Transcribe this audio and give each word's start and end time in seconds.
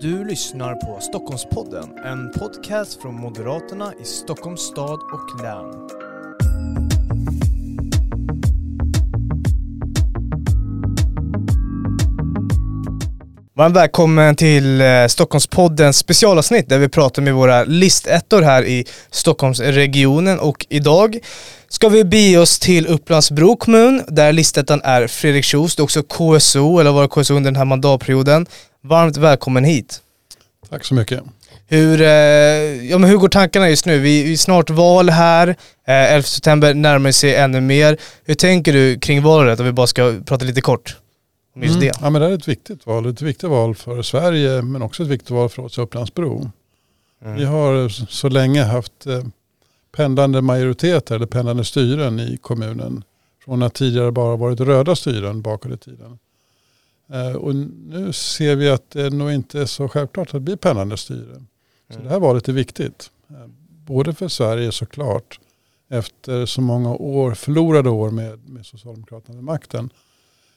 Du 0.00 0.24
lyssnar 0.24 0.74
på 0.74 1.00
Stockholmspodden, 1.00 1.98
en 2.04 2.30
podcast 2.30 3.02
från 3.02 3.14
Moderaterna 3.14 3.92
i 4.02 4.04
Stockholms 4.04 4.60
stad 4.60 5.00
och 5.12 5.42
län. 5.42 5.88
Varmt 13.54 13.76
välkommen 13.76 14.36
till 14.36 14.80
eh, 14.80 15.06
Stockholmspoddens 15.08 15.96
specialavsnitt 15.96 16.68
där 16.68 16.78
vi 16.78 16.88
pratar 16.88 17.22
med 17.22 17.34
våra 17.34 17.64
listettor 17.64 18.42
här 18.42 18.64
i 18.64 18.84
Stockholmsregionen 19.10 20.38
och 20.38 20.66
idag 20.68 21.18
ska 21.68 21.88
vi 21.88 22.04
bege 22.04 22.38
oss 22.38 22.58
till 22.58 22.86
Upplands-Bro 22.86 23.56
kommun 23.56 24.02
där 24.08 24.32
listettan 24.32 24.80
är 24.84 25.06
Fredrik 25.06 25.44
Kjos, 25.44 25.76
det 25.76 25.80
är 25.80 25.84
också 25.84 26.02
KSO 26.02 26.78
eller 26.78 26.92
var 26.92 27.08
KSO 27.08 27.34
under 27.34 27.50
den 27.50 27.56
här 27.56 27.64
mandatperioden. 27.64 28.46
Varmt 28.88 29.16
välkommen 29.16 29.64
hit. 29.64 30.02
Tack 30.68 30.84
så 30.84 30.94
mycket. 30.94 31.22
Hur, 31.66 32.00
eh, 32.00 32.08
ja, 32.90 32.98
men 32.98 33.10
hur 33.10 33.16
går 33.16 33.28
tankarna 33.28 33.68
just 33.70 33.86
nu? 33.86 33.98
Vi, 33.98 34.32
är 34.32 34.36
snart 34.36 34.70
val 34.70 35.10
här, 35.10 35.48
eh, 35.48 35.54
11 36.14 36.22
september 36.22 36.74
närmar 36.74 37.12
sig 37.12 37.34
ännu 37.34 37.60
mer. 37.60 37.96
Hur 38.24 38.34
tänker 38.34 38.72
du 38.72 38.98
kring 38.98 39.22
valet 39.22 39.60
om 39.60 39.66
vi 39.66 39.72
bara 39.72 39.86
ska 39.86 40.14
prata 40.26 40.44
lite 40.44 40.60
kort 40.60 40.96
om 41.54 41.62
just 41.62 41.74
Mm. 41.74 41.86
det? 41.88 41.92
Ja, 42.00 42.10
men 42.10 42.20
det 42.22 42.28
är 42.28 42.32
ett 42.32 42.48
viktigt 42.48 42.86
val. 42.86 43.06
Ett 43.06 43.22
viktigt 43.22 43.50
val 43.50 43.74
för 43.74 44.02
Sverige 44.02 44.62
men 44.62 44.82
också 44.82 45.02
ett 45.02 45.08
viktigt 45.08 45.30
val 45.30 45.48
för 45.48 45.62
oss 45.62 45.78
i 45.78 45.80
Upplandsbro. 45.80 46.50
Mm. 47.24 47.36
Vi 47.36 47.44
har 47.44 47.88
så 48.10 48.28
länge 48.28 48.62
haft 48.62 49.06
eh, 49.06 49.22
pendlande 49.96 50.40
majoriteter 50.42 51.14
eller 51.14 51.26
pendlande 51.26 51.64
styren 51.64 52.20
i 52.20 52.36
kommunen. 52.40 53.04
Från 53.44 53.62
att 53.62 53.74
tidigare 53.74 54.12
bara 54.12 54.36
varit 54.36 54.60
röda 54.60 54.96
styren 54.96 55.42
bakåt 55.42 55.72
i 55.72 55.76
tiden. 55.76 56.18
Eh, 57.12 57.36
Och 57.36 57.54
nu 57.54 58.12
ser 58.12 58.56
vi 58.56 58.70
att 58.70 58.90
det 58.90 59.10
nog 59.10 59.32
inte 59.32 59.60
är 59.60 59.66
så 59.66 59.88
självklart 59.88 60.28
att 60.28 60.32
det 60.32 60.40
blir 60.40 60.56
pendlande 60.56 60.96
styre. 60.96 61.34
Så 61.88 61.94
Mm. 61.94 62.04
det 62.06 62.10
här 62.10 62.20
valet 62.20 62.48
är 62.48 62.52
viktigt. 62.52 63.10
Eh, 63.30 63.36
Både 63.86 64.14
för 64.14 64.28
Sverige 64.28 64.72
såklart. 64.72 65.40
Efter 65.90 66.46
så 66.46 66.60
många 66.60 66.94
år, 66.94 67.34
förlorade 67.34 67.90
år 67.90 68.10
med, 68.10 68.48
med 68.48 68.66
Socialdemokraterna 68.66 69.34
vid 69.34 69.44
makten. 69.44 69.90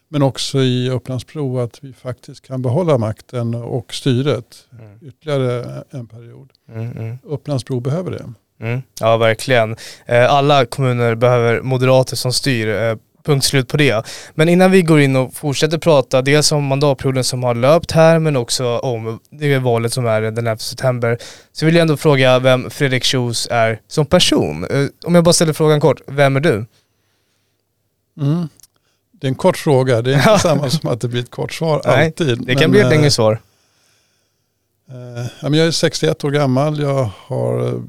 Men 0.08 0.22
också 0.22 0.60
i 0.62 0.90
Upplandsbro 0.90 1.60
att 1.60 1.84
vi 1.84 1.94
faktiskt 1.94 2.42
kan 2.48 2.62
behålla 2.62 2.98
makten 2.98 3.56
och 3.56 3.94
styret 3.94 4.66
Mm. 4.80 5.00
ytterligare 5.02 5.84
en 5.90 6.08
period. 6.08 6.50
Mm, 6.70 6.92
mm. 6.98 7.18
Upplandsbro 7.24 7.80
behöver 7.80 8.12
det. 8.12 8.34
Mm. 8.66 8.82
Ja, 9.00 9.18
verkligen. 9.18 9.76
Eh, 10.06 10.34
Alla 10.34 10.66
kommuner 10.66 11.16
behöver 11.16 11.62
moderater 11.62 12.16
som 12.16 12.34
styr. 12.34 12.68
Punkt 13.24 13.46
slut 13.46 13.68
på 13.68 13.78
det. 13.78 14.06
Men 14.36 14.50
innan 14.50 14.72
vi 14.72 14.82
går 14.82 15.00
in 15.00 15.16
och 15.16 15.34
fortsätter 15.34 15.78
prata, 15.78 16.22
dels 16.22 16.52
om 16.52 16.64
mandatperioden 16.66 17.24
som 17.24 17.44
har 17.44 17.56
löpt 17.56 17.92
här, 17.92 18.20
men 18.20 18.36
också 18.36 18.78
om 18.80 19.20
det 19.32 19.58
valet 19.60 19.94
som 19.94 20.06
är 20.06 20.22
den 20.22 20.38
11 20.48 20.58
september, 20.58 21.18
så 21.52 21.66
vill 21.66 21.76
jag 21.76 21.82
ändå 21.82 21.98
fråga 21.98 22.40
vem 22.40 22.70
Fredrik 22.70 23.04
Kjos 23.04 23.48
är 23.52 23.82
som 23.88 24.06
person. 24.06 24.64
Eh, 24.64 24.88
Om 25.06 25.16
jag 25.16 25.24
bara 25.24 25.34
ställer 25.34 25.54
frågan 25.54 25.80
kort, 25.80 26.02
vem 26.08 26.36
är 26.36 26.40
du? 26.40 26.66
Mm. 28.22 28.48
Det 29.12 29.28
är 29.28 29.30
en 29.30 29.36
kort 29.36 29.58
fråga. 29.58 30.02
Det 30.02 30.14
är 30.14 30.18
inte 30.18 30.40
samma 30.40 30.70
som 30.70 30.90
att 30.90 31.02
det 31.02 31.08
blir 31.08 31.22
ett 31.22 31.32
kort 31.32 31.54
svar 31.54 31.82
Nej, 31.86 32.06
alltid. 32.06 32.46
Det 32.46 32.54
kan 32.56 32.62
Men, 32.62 32.72
bli 32.72 32.80
ett 32.80 32.86
eh, 32.86 32.90
längre 32.90 33.12
svar. 33.12 33.40
Eh, 34.90 35.54
jag 35.54 35.68
är 35.68 35.72
61 35.72 36.24
år 36.24 36.32
gammal. 36.32 36.80
Jag 36.80 37.10
har 37.18 37.82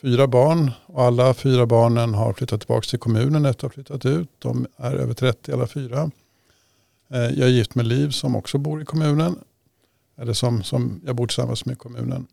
fyra 0.00 0.26
barn 0.26 0.70
och 0.86 1.02
alla 1.02 1.34
fyra 1.34 1.66
barnen 1.66 2.14
har 2.14 2.32
flyttat 2.32 2.60
tillbaka 2.60 2.86
till 2.86 2.98
kommunen 2.98 3.46
efter 3.46 3.66
att 3.66 3.72
ha 3.72 3.74
flyttat 3.74 4.06
ut. 4.06 4.28
De 4.38 4.66
är 4.76 4.94
över 4.94 5.14
30 5.14 5.52
alla 5.52 5.66
fyra. 5.66 6.10
Eh, 7.08 7.20
jag 7.20 7.38
är 7.38 7.52
gift 7.52 7.74
med 7.74 7.86
Liv 7.86 8.10
som 8.10 8.36
också 8.36 8.58
bor 8.58 8.82
i 8.82 8.84
kommunen. 8.84 9.38
Eller 10.18 10.32
som, 10.32 10.62
som 10.62 11.00
jag 11.04 11.16
bor 11.16 11.26
tillsammans 11.26 11.64
med 11.64 11.72
i 11.72 11.76
kommunen. 11.76 12.26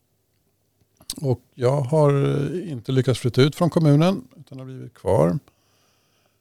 Och 1.22 1.42
jag 1.54 1.82
har 1.82 2.40
eh, 2.54 2.72
inte 2.72 2.92
lyckats 2.92 3.20
flytta 3.20 3.42
ut 3.42 3.56
från 3.56 3.70
kommunen 3.70 4.28
utan 4.40 4.60
har 4.60 4.66
blivit 4.66 4.94
kvar. 4.94 5.40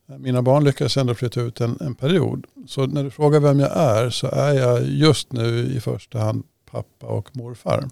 Eh, 0.08 0.18
mina 0.18 0.42
barn 0.42 0.64
lyckades 0.64 0.96
ändå 0.96 1.14
flytta 1.14 1.40
ut 1.40 1.60
en, 1.60 1.78
en 1.80 1.94
period. 1.94 2.46
Så 2.66 2.86
när 2.86 3.04
du 3.04 3.10
frågar 3.10 3.40
vem 3.40 3.60
jag 3.60 3.76
är 3.76 4.10
så 4.10 4.26
är 4.26 4.52
jag 4.52 4.88
just 4.88 5.32
nu 5.32 5.74
i 5.76 5.80
första 5.80 6.18
hand 6.18 6.44
pappa 6.70 7.06
och 7.06 7.36
morfar. 7.36 7.88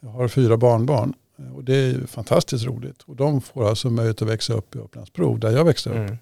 Jag 0.00 0.08
har 0.08 0.28
fyra 0.28 0.56
barnbarn 0.56 1.14
och 1.54 1.64
det 1.64 1.74
är 1.74 2.06
fantastiskt 2.06 2.64
roligt. 2.64 3.02
Och 3.02 3.16
de 3.16 3.40
får 3.40 3.68
alltså 3.68 3.90
möjlighet 3.90 4.22
att 4.22 4.28
växa 4.28 4.54
upp 4.54 4.76
i 4.76 4.78
Upplandsbro 4.78 5.36
där 5.36 5.50
jag 5.50 5.64
växte 5.64 5.90
upp. 5.90 5.96
Mm. 5.96 6.18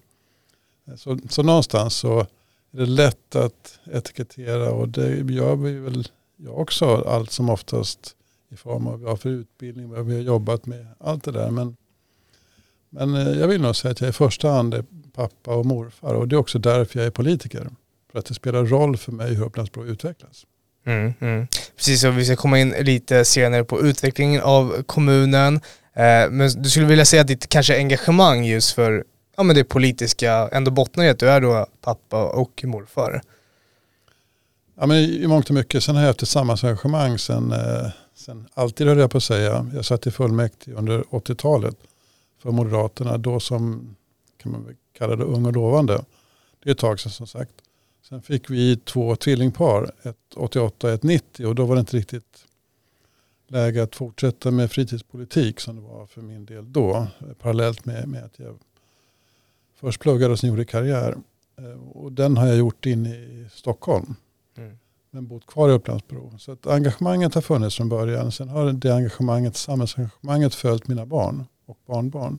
Så, 0.97 1.19
så 1.29 1.43
någonstans 1.43 1.95
så 1.95 2.21
är 2.21 2.27
det 2.71 2.87
lätt 2.87 3.37
att 3.37 3.79
etikettera 3.85 4.73
och 4.73 4.89
det 4.89 5.33
gör 5.33 5.57
vi 5.57 5.73
väl 5.73 6.09
jag 6.37 6.59
också 6.59 7.05
allt 7.07 7.31
som 7.31 7.51
oftast 7.51 8.17
i 8.49 8.57
form 8.57 8.87
av 8.87 9.01
vad 9.01 9.21
för 9.21 9.29
utbildning, 9.29 9.89
vad 9.89 10.07
vi 10.07 10.15
har 10.15 10.23
jobbat 10.23 10.67
med, 10.67 10.87
allt 10.99 11.25
det 11.25 11.33
där. 11.33 11.51
Men, 11.51 11.77
men 12.89 13.15
eh, 13.15 13.41
jag 13.41 13.49
vill 13.49 13.61
nog 13.61 13.77
säga 13.77 13.93
att 13.93 14.01
jag 14.01 14.11
i 14.11 14.13
första 14.13 14.51
hand 14.51 14.75
är 14.75 14.85
pappa 15.13 15.55
och 15.55 15.67
morfar 15.67 16.15
och 16.15 16.29
det 16.29 16.37
är 16.37 16.39
också 16.39 16.59
därför 16.59 16.99
jag 16.99 17.07
är 17.07 17.11
politiker. 17.11 17.71
För 18.13 18.19
att 18.19 18.27
det 18.27 18.35
spelar 18.35 18.65
roll 18.65 18.97
för 18.97 19.13
mig 19.13 19.35
hur 19.35 19.45
Upplandsbro 19.45 19.85
utvecklas. 19.85 20.47
Mm, 20.87 21.15
mm. 21.21 21.47
Precis, 21.77 22.05
och 22.05 22.19
vi 22.19 22.25
ska 22.25 22.37
komma 22.37 22.59
in 22.59 22.75
lite 22.81 23.25
senare 23.25 23.65
på 23.65 23.81
utvecklingen 23.81 24.43
av 24.43 24.83
kommunen. 24.83 25.61
Eh, 25.95 26.31
men 26.31 26.51
du 26.63 26.71
skulle 26.71 26.87
vilja 26.87 27.05
säga 27.05 27.23
att 27.23 27.29
ditt 27.29 27.49
kanske 27.49 27.77
engagemang 27.77 28.45
just 28.45 28.73
för 28.73 29.05
ja, 29.37 29.43
men 29.43 29.57
det 29.57 29.65
politiska 29.65 30.49
ändå 30.53 30.71
bottnar 30.71 31.05
i 31.05 31.09
att 31.09 31.19
du 31.19 31.31
är 31.31 31.41
då 31.41 31.67
pappa 31.81 32.25
och 32.25 32.65
morfar. 32.65 33.23
Ja, 34.81 34.87
men 34.87 34.97
I 34.97 35.27
mångt 35.27 35.49
och 35.49 35.55
mycket. 35.55 35.85
Sen 35.85 35.95
har 35.95 36.03
jag 36.03 36.09
haft 36.09 36.23
ett 36.23 36.29
samhällsengagemang 36.29 37.19
sen, 37.19 37.53
eh, 37.53 37.91
sen 38.15 38.49
alltid 38.55 38.87
höll 38.87 38.99
jag 38.99 39.11
på 39.11 39.17
att 39.17 39.25
säga. 39.25 39.71
Jag 39.75 39.85
satt 39.85 40.07
i 40.07 40.11
fullmäktige 40.11 40.75
under 40.75 41.03
80-talet 41.11 41.77
för 42.43 42.51
Moderaterna. 42.51 43.19
Då 43.19 43.41
som 43.41 43.97
kan 44.43 44.53
man 44.53 44.77
kalla 44.99 45.17
det 45.17 45.25
ung 45.25 45.47
och 45.47 45.53
lovande. 45.53 46.05
Det 46.63 46.71
är 46.71 46.73
ett 46.73 46.79
tag 46.79 47.01
sedan 47.01 47.13
som 47.13 47.27
sagt. 47.27 47.53
Sen 48.11 48.23
fick 48.23 48.51
vi 48.51 48.77
två 48.77 49.17
tvillingpar, 49.17 49.91
ett 50.03 50.17
88 50.37 50.87
och 50.87 50.93
ett 50.93 51.03
90 51.03 51.47
och 51.47 51.55
då 51.55 51.65
var 51.67 51.75
det 51.75 51.81
inte 51.81 51.97
riktigt 51.97 52.47
läge 53.49 53.83
att 53.83 53.97
fortsätta 53.97 54.51
med 54.51 54.71
fritidspolitik 54.73 55.61
som 55.61 55.77
det 55.77 55.83
var 55.83 56.07
för 56.07 56.23
min 56.23 56.45
del 56.47 56.73
då. 56.73 57.07
Parallellt 57.39 57.85
med, 57.85 58.09
med 58.09 58.25
att 58.25 58.39
jag 58.39 58.59
först 59.75 60.01
pluggade 60.01 60.33
och 60.33 60.39
sen 60.39 60.51
gjorde 60.51 60.65
karriär. 60.65 61.17
Eh, 61.59 61.89
Och 61.93 62.13
den 62.13 62.37
har 62.37 62.47
jag 62.47 62.57
gjort 62.57 62.87
in 62.87 63.07
i 63.07 63.47
Stockholm 63.53 64.15
Mm. 64.57 64.79
men 65.11 65.27
bott 65.27 65.47
kvar 65.47 65.69
i 65.69 65.73
Upplandsbro. 65.73 66.39
Så 66.39 66.53
att 66.53 66.67
engagemanget 66.67 67.35
har 67.35 67.43
funnits 67.43 67.77
från 67.77 67.89
början. 67.89 68.33
Sen 68.33 68.49
har 68.49 68.73
det 68.73 68.95
engagemanget, 68.95 69.57
samhällsengagemanget 69.57 70.55
följt 70.55 70.89
mina 70.89 71.07
barn 71.07 71.45
och 71.67 71.79
barnbarn. 71.87 72.39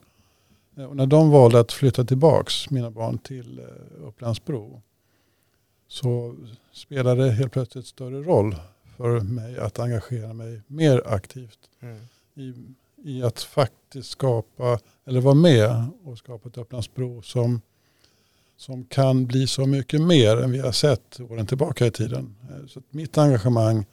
Eh, 0.77 0.83
Och 0.85 0.95
när 0.95 1.05
de 1.05 1.29
valde 1.29 1.59
att 1.59 1.71
flytta 1.71 2.03
tillbaks, 2.05 2.69
mina 2.69 2.91
barn, 2.91 3.17
till 3.17 3.59
eh, 3.59 3.65
Upplandsbro 4.07 4.81
så 5.91 6.35
spelade 6.73 7.25
det 7.25 7.31
helt 7.31 7.51
plötsligt 7.51 7.85
större 7.85 8.21
roll 8.23 8.55
för 8.97 9.19
mig 9.19 9.57
att 9.59 9.79
engagera 9.79 10.33
mig 10.33 10.61
mer 10.67 11.01
aktivt 11.07 11.59
Mm. 11.81 11.97
i, 12.35 12.53
i 13.03 13.23
att 13.23 13.41
faktiskt 13.41 14.09
skapa, 14.09 14.79
eller 15.05 15.21
vara 15.21 15.33
med 15.35 15.85
och 16.03 16.17
skapa 16.17 16.49
ett 16.49 16.57
Upplandsbro 16.57 17.21
som, 17.21 17.61
som 18.57 18.83
kan 18.85 19.25
bli 19.25 19.47
så 19.47 19.65
mycket 19.65 20.01
mer 20.01 20.37
än 20.37 20.51
vi 20.51 20.59
har 20.59 20.71
sett 20.71 21.19
åren 21.19 21.47
tillbaka 21.47 21.85
i 21.85 21.91
tiden. 21.91 22.35
Eh, 22.49 22.67
Så 22.67 22.81
mitt 22.89 23.17
engagemang 23.17 23.85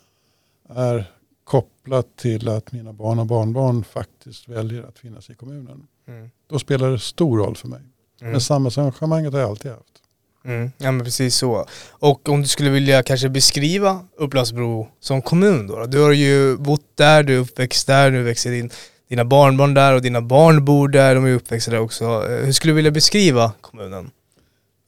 är 0.68 1.12
kopplat 1.44 2.16
till 2.16 2.48
att 2.48 2.72
mina 2.72 2.92
barn 2.92 3.18
och 3.18 3.26
barnbarn 3.26 3.84
faktiskt 3.84 4.48
väljer 4.48 4.82
att 4.82 4.98
finnas 4.98 5.30
i 5.30 5.34
kommunen. 5.34 5.86
Mm. 6.06 6.30
Då 6.46 6.58
spelar 6.58 6.90
det 6.90 6.98
stor 6.98 7.38
roll 7.38 7.56
för 7.56 7.68
mig. 7.68 7.80
Mm. 8.20 8.32
Men 8.32 8.40
samhällsengagemanget 8.40 9.32
har 9.32 9.40
jag 9.40 9.50
alltid 9.50 9.70
haft. 9.70 10.02
Mm. 10.48 10.70
Ja 10.78 10.92
men 10.92 11.04
precis 11.04 11.34
så. 11.36 11.66
Och 11.90 12.28
om 12.28 12.42
du 12.42 12.48
skulle 12.48 12.70
vilja 12.70 13.02
kanske 13.02 13.28
beskriva 13.28 14.04
Upplandsbro 14.16 14.88
som 15.00 15.22
kommun 15.22 15.66
då. 15.66 15.86
Du 15.86 16.00
har 16.00 16.12
ju 16.12 16.56
bott 16.56 16.84
där, 16.94 17.22
du 17.22 17.34
är 17.34 17.38
uppväxt 17.38 17.86
där, 17.86 18.10
nu 18.10 18.22
växer 18.22 18.50
din, 18.50 18.70
dina 19.08 19.24
barnbarn 19.24 19.74
där 19.74 19.94
och 19.94 20.02
dina 20.02 20.20
barn 20.20 20.64
bor 20.64 20.88
där, 20.88 21.14
de 21.14 21.24
är 21.24 21.32
uppväxta 21.32 21.70
där 21.70 21.80
också. 21.80 22.04
Eh, 22.04 22.44
hur 22.44 22.52
skulle 22.52 22.70
du 22.70 22.76
vilja 22.76 22.90
beskriva 22.90 23.52
kommunen? 23.60 24.10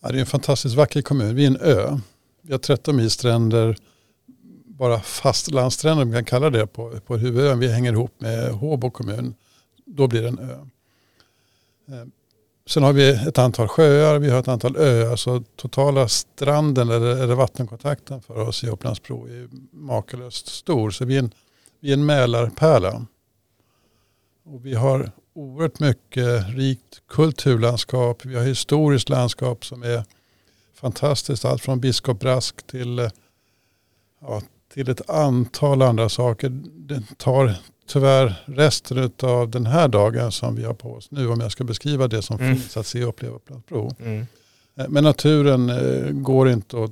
Ja, 0.03 0.09
det 0.09 0.19
är 0.19 0.21
en 0.21 0.27
fantastiskt 0.27 0.75
vacker 0.75 1.03
kommun. 1.03 1.35
Vi 1.35 1.45
är 1.45 1.47
en 1.47 1.61
ö. 1.61 1.99
Vi 2.43 2.53
har 2.53 2.59
13 2.59 2.97
mil 2.97 3.11
stränder, 3.11 3.77
bara 4.65 5.01
fastlandsstränder, 5.01 6.03
om 6.03 6.09
man 6.09 6.17
kan 6.17 6.25
kalla 6.25 6.51
det, 6.51 6.67
på, 6.67 7.01
på 7.07 7.17
huvudön. 7.17 7.59
Vi 7.59 7.73
hänger 7.73 7.93
ihop 7.93 8.15
med 8.19 8.51
Håbo 8.51 8.91
kommun. 8.91 9.35
Då 9.87 10.07
blir 10.07 10.23
det 10.23 10.29
en 10.29 10.39
ö. 10.39 10.57
Eh, 11.89 12.07
Sen 12.71 12.83
har 12.83 12.93
vi 12.93 13.09
ett 13.09 13.39
antal 13.39 13.69
sjöar, 13.69 14.19
vi 14.19 14.31
har 14.31 14.41
ett 14.41 14.49
antal 14.49 14.77
öar. 14.77 15.17
Så 15.17 15.43
totala 15.57 16.09
stranden 16.09 16.91
eller, 16.91 17.23
eller 17.23 17.35
vattenkontakten 17.35 18.23
för 18.23 18.49
oss 18.49 18.65
i 18.65 18.69
Upplandsbro 18.69 19.27
är 19.27 19.49
makalöst 19.73 20.47
stor. 20.47 20.91
Så 20.91 21.05
vi 21.05 21.15
är 21.15 21.19
en, 21.19 21.31
vi 21.81 21.89
är 21.89 21.93
en 21.93 22.07
Mälarpärla. 22.07 23.07
Och 24.45 24.67
vi 24.67 24.75
har 24.75 25.11
oerhört 25.35 25.81
mycket 25.81 26.49
rikt 26.49 27.03
kulturlandskap. 27.09 28.25
Vi 28.25 28.35
har 28.35 28.43
historiskt 28.43 29.09
landskap 29.09 29.65
som 29.65 29.83
är 29.83 30.05
fantastiskt. 30.75 31.45
Allt 31.45 31.63
från 31.63 31.81
Biskop 31.81 32.21
Brask 32.21 32.67
till, 32.67 32.99
eh, 32.99 33.11
ja, 34.21 34.43
till 34.75 34.91
ett 34.91 35.11
antal 35.11 35.83
andra 35.83 36.09
saker. 36.09 36.49
Det 36.65 37.03
tar 37.17 37.55
tyvärr 37.87 38.45
resten 38.45 39.11
av 39.23 39.51
den 39.51 39.67
här 39.67 39.89
dagen 39.89 40.33
som 40.33 40.57
vi 40.57 40.65
har 40.65 40.75
på 40.75 40.93
oss 40.93 41.11
nu 41.11 41.29
om 41.29 41.41
jag 41.41 41.53
ska 41.53 41.65
beskriva 41.65 42.09
det 42.09 42.23
som 42.23 42.41
mm. 42.41 42.57
finns 42.57 42.77
att 42.77 42.87
se 42.87 43.03
och 43.03 43.09
uppleva 43.09 43.33
på 43.33 43.39
Upplandsbro. 43.39 43.91
Mm. 44.01 44.27
Eh, 44.77 44.89
men 44.89 45.05
naturen 45.05 45.71
eh, 45.71 46.11
går 46.11 46.49
inte, 46.49 46.85
att, 46.85 46.91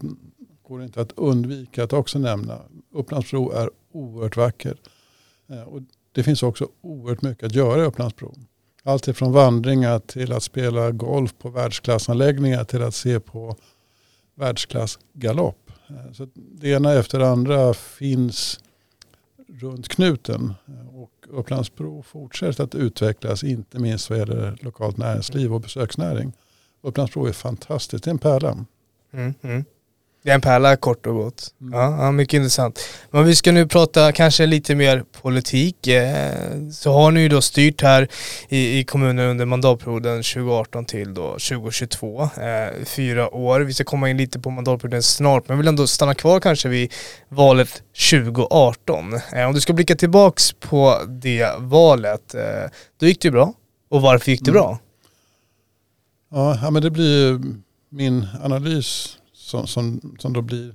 går 0.68 0.82
inte 0.82 1.00
att 1.00 1.12
undvika 1.16 1.84
att 1.84 1.92
också 1.92 2.18
nämna. 2.18 2.58
Upplandsbro 2.94 3.52
är 3.52 3.70
oerhört 3.92 4.36
vacker. 4.36 4.76
Eh, 5.50 5.62
och 5.62 5.82
det 6.12 6.22
finns 6.22 6.42
också 6.42 6.68
oerhört 6.80 7.22
mycket 7.22 7.44
att 7.44 7.54
göra 7.54 7.82
i 7.82 7.84
Upplandsbro. 7.84 8.34
Allt 8.82 9.08
ifrån 9.08 9.32
vandringar 9.32 9.98
till 9.98 10.32
att 10.32 10.42
spela 10.42 10.90
golf 10.90 11.34
på 11.38 11.48
världsklassanläggningar 11.50 12.64
till 12.64 12.82
att 12.82 12.94
se 12.94 13.20
på 13.20 13.56
världsklass 14.34 14.98
galopp. 15.12 15.67
Eh, 15.90 16.12
så 16.12 16.28
det 16.34 16.68
ena 16.68 16.92
efter 16.92 17.18
det 17.18 17.28
andra 17.28 17.74
finns 17.74 18.60
runt 19.48 19.88
knuten. 19.88 20.54
Eh, 20.66 20.96
och 20.96 21.10
Upplandsbro 21.28 22.02
fortsätter 22.02 22.64
att 22.64 22.74
utvecklas, 22.74 23.44
inte 23.44 23.78
minst 23.78 24.10
vad 24.10 24.18
gäller 24.18 24.58
lokalt 24.60 24.96
näringsliv 24.96 25.54
och 25.54 25.60
besöksnäring. 25.60 26.32
Upplandsbro 26.80 27.26
är 27.26 27.32
fantastiskt, 27.32 28.04
det 28.04 28.10
är 28.10 28.12
en 28.12 28.18
pärla. 28.18 28.64
Mm, 29.10 29.34
mm. 29.42 29.64
Det 30.22 30.30
är 30.30 30.34
en 30.34 30.40
pärla 30.40 30.76
kort 30.76 31.06
och 31.06 31.14
gott. 31.14 31.54
Mm. 31.60 31.78
Ja, 31.78 32.04
ja, 32.04 32.12
mycket 32.12 32.34
intressant. 32.34 32.80
Men 33.10 33.24
vi 33.24 33.34
ska 33.34 33.52
nu 33.52 33.66
prata 33.66 34.12
kanske 34.12 34.46
lite 34.46 34.74
mer 34.74 35.04
politik. 35.22 35.86
Eh, 35.86 36.68
så 36.72 36.92
har 36.92 37.10
ni 37.10 37.20
ju 37.20 37.28
då 37.28 37.40
styrt 37.40 37.82
här 37.82 38.08
i, 38.48 38.78
i 38.78 38.84
kommunen 38.84 39.30
under 39.30 39.44
mandatperioden 39.44 40.22
2018 40.22 40.84
till 40.84 41.14
då 41.14 41.30
2022. 41.30 42.22
Eh, 42.22 42.84
fyra 42.84 43.34
år. 43.34 43.60
Vi 43.60 43.74
ska 43.74 43.84
komma 43.84 44.10
in 44.10 44.16
lite 44.16 44.40
på 44.40 44.50
mandatperioden 44.50 45.02
snart 45.02 45.48
men 45.48 45.54
jag 45.54 45.58
vill 45.58 45.68
ändå 45.68 45.86
stanna 45.86 46.14
kvar 46.14 46.40
kanske 46.40 46.68
vid 46.68 46.92
valet 47.28 47.82
2018. 48.10 49.20
Eh, 49.32 49.46
om 49.46 49.54
du 49.54 49.60
ska 49.60 49.72
blicka 49.72 49.96
tillbaks 49.96 50.52
på 50.52 51.02
det 51.08 51.50
valet, 51.58 52.34
då 53.00 53.06
gick 53.06 53.22
det 53.22 53.28
ju 53.28 53.32
bra. 53.32 53.52
Och 53.90 54.02
varför 54.02 54.30
gick 54.30 54.44
det 54.44 54.50
mm. 54.50 54.62
bra? 54.62 54.78
Ja, 56.30 56.70
men 56.70 56.82
det 56.82 56.90
blir 56.90 57.40
min 57.90 58.26
analys 58.42 59.18
som, 59.48 59.66
som, 59.66 60.16
som 60.18 60.32
då 60.32 60.42
blir 60.42 60.74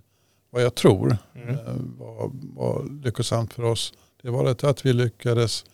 vad 0.50 0.64
jag 0.64 0.76
tror 0.76 1.18
mm. 1.36 1.50
Eh, 1.50 1.74
var, 1.98 2.32
var 2.34 3.04
lyckosamt 3.04 3.54
för 3.54 3.64
oss. 3.64 3.94
Det 4.22 4.30
var 4.30 4.44
det 4.44 4.64
att 4.64 4.86
vi 4.86 4.94
lyckades, 4.94 5.66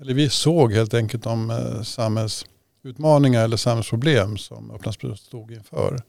eller 0.00 0.14
vi 0.14 0.28
såg 0.28 0.72
helt 0.72 0.94
enkelt 0.94 1.24
de 1.24 1.50
eh, 1.50 1.82
samhällsutmaningar 1.82 3.44
eller 3.44 3.56
samhällsproblem 3.56 4.36
som 4.36 4.70
Upplandsbro 4.70 5.16
stod 5.16 5.52
inför. 5.52 6.02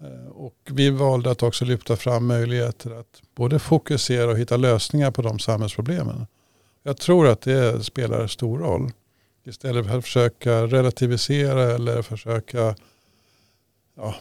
Eh, 0.00 0.30
och 0.30 0.56
vi 0.64 0.90
valde 0.90 1.30
att 1.30 1.42
också 1.42 1.64
lyfta 1.64 1.96
fram 1.96 2.26
möjligheter 2.26 3.00
att 3.00 3.22
både 3.34 3.58
fokusera 3.58 4.30
och 4.30 4.38
hitta 4.38 4.56
lösningar 4.56 5.10
på 5.10 5.22
de 5.22 5.38
samhällsproblemen. 5.38 6.26
Jag 6.82 6.96
tror 6.96 7.28
att 7.28 7.40
det 7.40 7.84
spelar 7.84 8.26
stor 8.26 8.58
roll. 8.58 8.90
Istället 9.44 9.86
för 9.86 9.98
att 9.98 10.04
försöka 10.04 10.66
relativisera 10.66 11.62
eller 11.62 12.02
försöka 12.02 12.74
ja, 13.96 14.14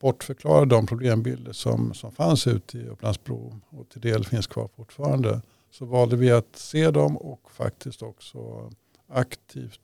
bortförklara 0.00 0.64
de 0.64 0.86
problembilder 0.86 1.52
som, 1.52 1.94
som 1.94 2.12
fanns 2.12 2.46
ute 2.46 2.78
i 2.78 2.86
Upplandsbro 2.86 3.60
och 3.68 3.88
till 3.88 4.00
del 4.00 4.24
finns 4.24 4.46
kvar 4.46 4.68
fortfarande. 4.76 5.40
Så 5.70 5.84
valde 5.84 6.16
vi 6.16 6.30
att 6.30 6.56
se 6.56 6.90
dem 6.90 7.16
och 7.16 7.50
faktiskt 7.50 8.02
också 8.02 8.70
aktivt 9.08 9.80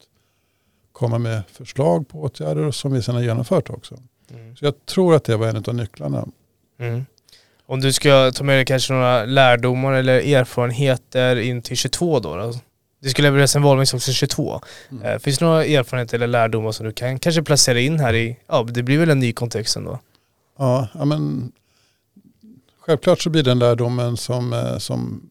komma 0.93 1.19
med 1.19 1.43
förslag 1.53 2.09
på 2.09 2.23
åtgärder 2.23 2.71
som 2.71 2.93
vi 2.93 3.03
sedan 3.03 3.15
har 3.15 3.23
genomfört 3.23 3.71
också. 3.71 3.99
Mm. 4.31 4.57
Så 4.57 4.65
jag 4.65 4.87
tror 4.87 5.15
att 5.15 5.25
det 5.25 5.37
var 5.37 5.47
en 5.47 5.65
av 5.67 5.75
nycklarna. 5.75 6.29
Mm. 6.79 7.05
Om 7.67 7.81
du 7.81 7.93
ska 7.93 8.31
ta 8.35 8.45
med 8.45 8.57
dig 8.57 8.65
kanske 8.65 8.93
några 8.93 9.25
lärdomar 9.25 9.93
eller 9.93 10.37
erfarenheter 10.37 11.37
in 11.37 11.63
till 11.63 11.77
22 11.77 12.21
då? 12.21 12.37
då? 12.37 12.55
Du 13.03 13.11
skulle 13.11 13.29
levereras 13.29 13.57
en 13.57 13.63
valmix 13.63 13.95
också 13.95 14.13
22. 14.13 14.61
Mm. 14.91 15.03
Eh, 15.03 15.19
finns 15.19 15.39
det 15.39 15.45
några 15.45 15.65
erfarenheter 15.65 16.17
eller 16.17 16.27
lärdomar 16.27 16.73
som 16.73 16.87
du 16.87 16.93
kan 16.93 17.19
kanske 17.19 17.43
placera 17.43 17.81
in 17.81 18.01
här 18.01 18.15
i, 18.15 18.37
ja 18.47 18.67
det 18.71 18.83
blir 18.83 18.99
väl 18.99 19.11
en 19.11 19.19
ny 19.19 19.33
kontext 19.33 19.77
ändå? 19.77 19.99
Ja, 20.59 20.89
ja 20.95 21.05
men 21.05 21.53
självklart 22.79 23.21
så 23.21 23.31
blir 23.31 23.43
den 23.43 23.59
lärdomen 23.59 24.17
som, 24.17 24.53
eh, 24.53 24.79
som 24.79 25.29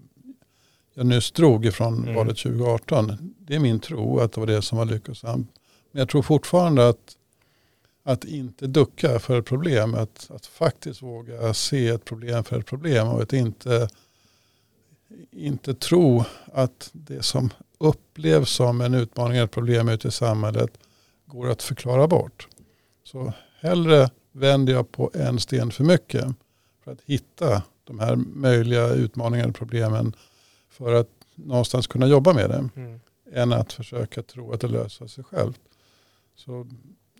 jag 0.93 1.05
nyss 1.05 1.31
drog 1.31 1.65
ifrån 1.65 2.03
mm. 2.03 2.15
valet 2.15 2.37
2018. 2.37 3.33
Det 3.39 3.55
är 3.55 3.59
min 3.59 3.79
tro 3.79 4.19
att 4.19 4.33
det 4.33 4.39
var 4.39 4.47
det 4.47 4.61
som 4.61 4.77
var 4.77 4.85
lyckosamt. 4.85 5.49
Men 5.91 5.99
jag 5.99 6.09
tror 6.09 6.21
fortfarande 6.21 6.89
att, 6.89 7.15
att 8.03 8.23
inte 8.23 8.67
ducka 8.67 9.19
för 9.19 9.39
ett 9.39 9.45
problem, 9.45 9.95
att, 9.95 10.31
att 10.35 10.45
faktiskt 10.45 11.01
våga 11.01 11.53
se 11.53 11.87
ett 11.87 12.05
problem 12.05 12.43
för 12.43 12.59
ett 12.59 12.65
problem 12.65 13.07
och 13.07 13.21
att 13.21 13.33
inte 13.33 13.89
inte 15.31 15.73
tro 15.73 16.23
att 16.53 16.89
det 16.93 17.23
som 17.23 17.49
upplevs 17.77 18.49
som 18.49 18.81
en 18.81 18.93
utmaning 18.93 19.37
eller 19.37 19.45
ett 19.45 19.51
problem 19.51 19.89
ute 19.89 20.07
i 20.07 20.11
samhället 20.11 20.77
går 21.25 21.49
att 21.49 21.63
förklara 21.63 22.07
bort. 22.07 22.47
Så 23.03 23.33
hellre 23.59 24.09
vänder 24.31 24.73
jag 24.73 24.91
på 24.91 25.11
en 25.13 25.39
sten 25.39 25.71
för 25.71 25.83
mycket 25.83 26.25
för 26.83 26.91
att 26.91 27.01
hitta 27.05 27.63
de 27.83 27.99
här 27.99 28.15
möjliga 28.15 28.87
utmaningarna 28.87 29.49
och 29.49 29.55
problemen 29.55 30.15
för 30.69 30.93
att 30.93 31.09
någonstans 31.35 31.87
kunna 31.87 32.07
jobba 32.07 32.33
med 32.33 32.49
det. 32.49 32.69
Mm. 32.75 32.99
Än 33.33 33.53
att 33.53 33.73
försöka 33.73 34.23
tro 34.23 34.53
att 34.53 34.61
det 34.61 34.67
löser 34.67 35.07
sig 35.07 35.23
självt. 35.23 35.59
Så 36.35 36.67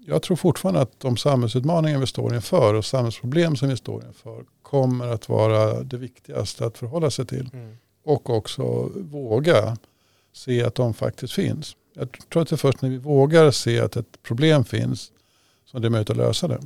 jag 0.05 0.21
tror 0.21 0.37
fortfarande 0.37 0.81
att 0.81 0.99
de 0.99 1.17
samhällsutmaningar 1.17 1.99
vi 1.99 2.07
står 2.07 2.35
inför 2.35 2.73
och 2.73 2.85
samhällsproblem 2.85 3.55
som 3.55 3.69
vi 3.69 3.77
står 3.77 4.05
inför 4.05 4.45
kommer 4.61 5.07
att 5.07 5.29
vara 5.29 5.83
det 5.83 5.97
viktigaste 5.97 6.65
att 6.65 6.77
förhålla 6.77 7.11
sig 7.11 7.25
till. 7.25 7.49
Mm. 7.53 7.77
Och 8.03 8.29
också 8.29 8.91
våga 8.95 9.77
se 10.33 10.63
att 10.63 10.75
de 10.75 10.93
faktiskt 10.93 11.33
finns. 11.33 11.75
Jag 11.93 12.11
tror 12.29 12.41
att 12.41 12.49
det 12.49 12.55
är 12.55 12.57
först 12.57 12.81
när 12.81 12.89
vi 12.89 12.97
vågar 12.97 13.51
se 13.51 13.79
att 13.79 13.95
ett 13.95 14.23
problem 14.23 14.63
finns 14.63 15.11
som 15.65 15.81
det 15.81 15.87
är 15.87 15.89
möjligt 15.89 16.09
att 16.09 16.17
lösa 16.17 16.47
det. 16.47 16.59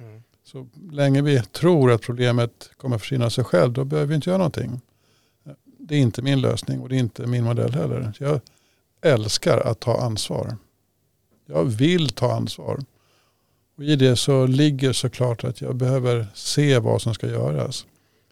Mm. 0.00 0.22
Så 0.44 0.66
länge 0.90 1.22
vi 1.22 1.42
tror 1.42 1.92
att 1.92 2.02
problemet 2.02 2.70
kommer 2.76 2.96
att 2.96 3.02
försvinna 3.02 3.30
sig 3.30 3.44
själv, 3.44 3.72
då 3.72 3.84
behöver 3.84 4.08
vi 4.08 4.14
inte 4.14 4.30
göra 4.30 4.38
någonting. 4.38 4.80
Det 5.78 5.94
är 5.94 5.98
inte 5.98 6.22
min 6.22 6.40
lösning 6.40 6.80
och 6.80 6.88
det 6.88 6.96
är 6.96 6.98
inte 7.00 7.26
min 7.26 7.44
modell 7.44 7.72
heller. 7.72 8.12
Jag 8.18 8.40
älskar 9.00 9.58
att 9.58 9.80
ta 9.80 10.00
ansvar. 10.00 10.56
Jag 11.52 11.64
vill 11.64 12.08
ta 12.08 12.32
ansvar. 12.32 12.78
Och 13.76 13.84
I 13.84 13.96
det 13.96 14.16
så 14.16 14.46
ligger 14.46 14.92
såklart 14.92 15.44
att 15.44 15.60
jag 15.60 15.76
behöver 15.76 16.26
se 16.34 16.78
vad 16.78 17.02
som 17.02 17.14
ska 17.14 17.26
göras. 17.26 17.86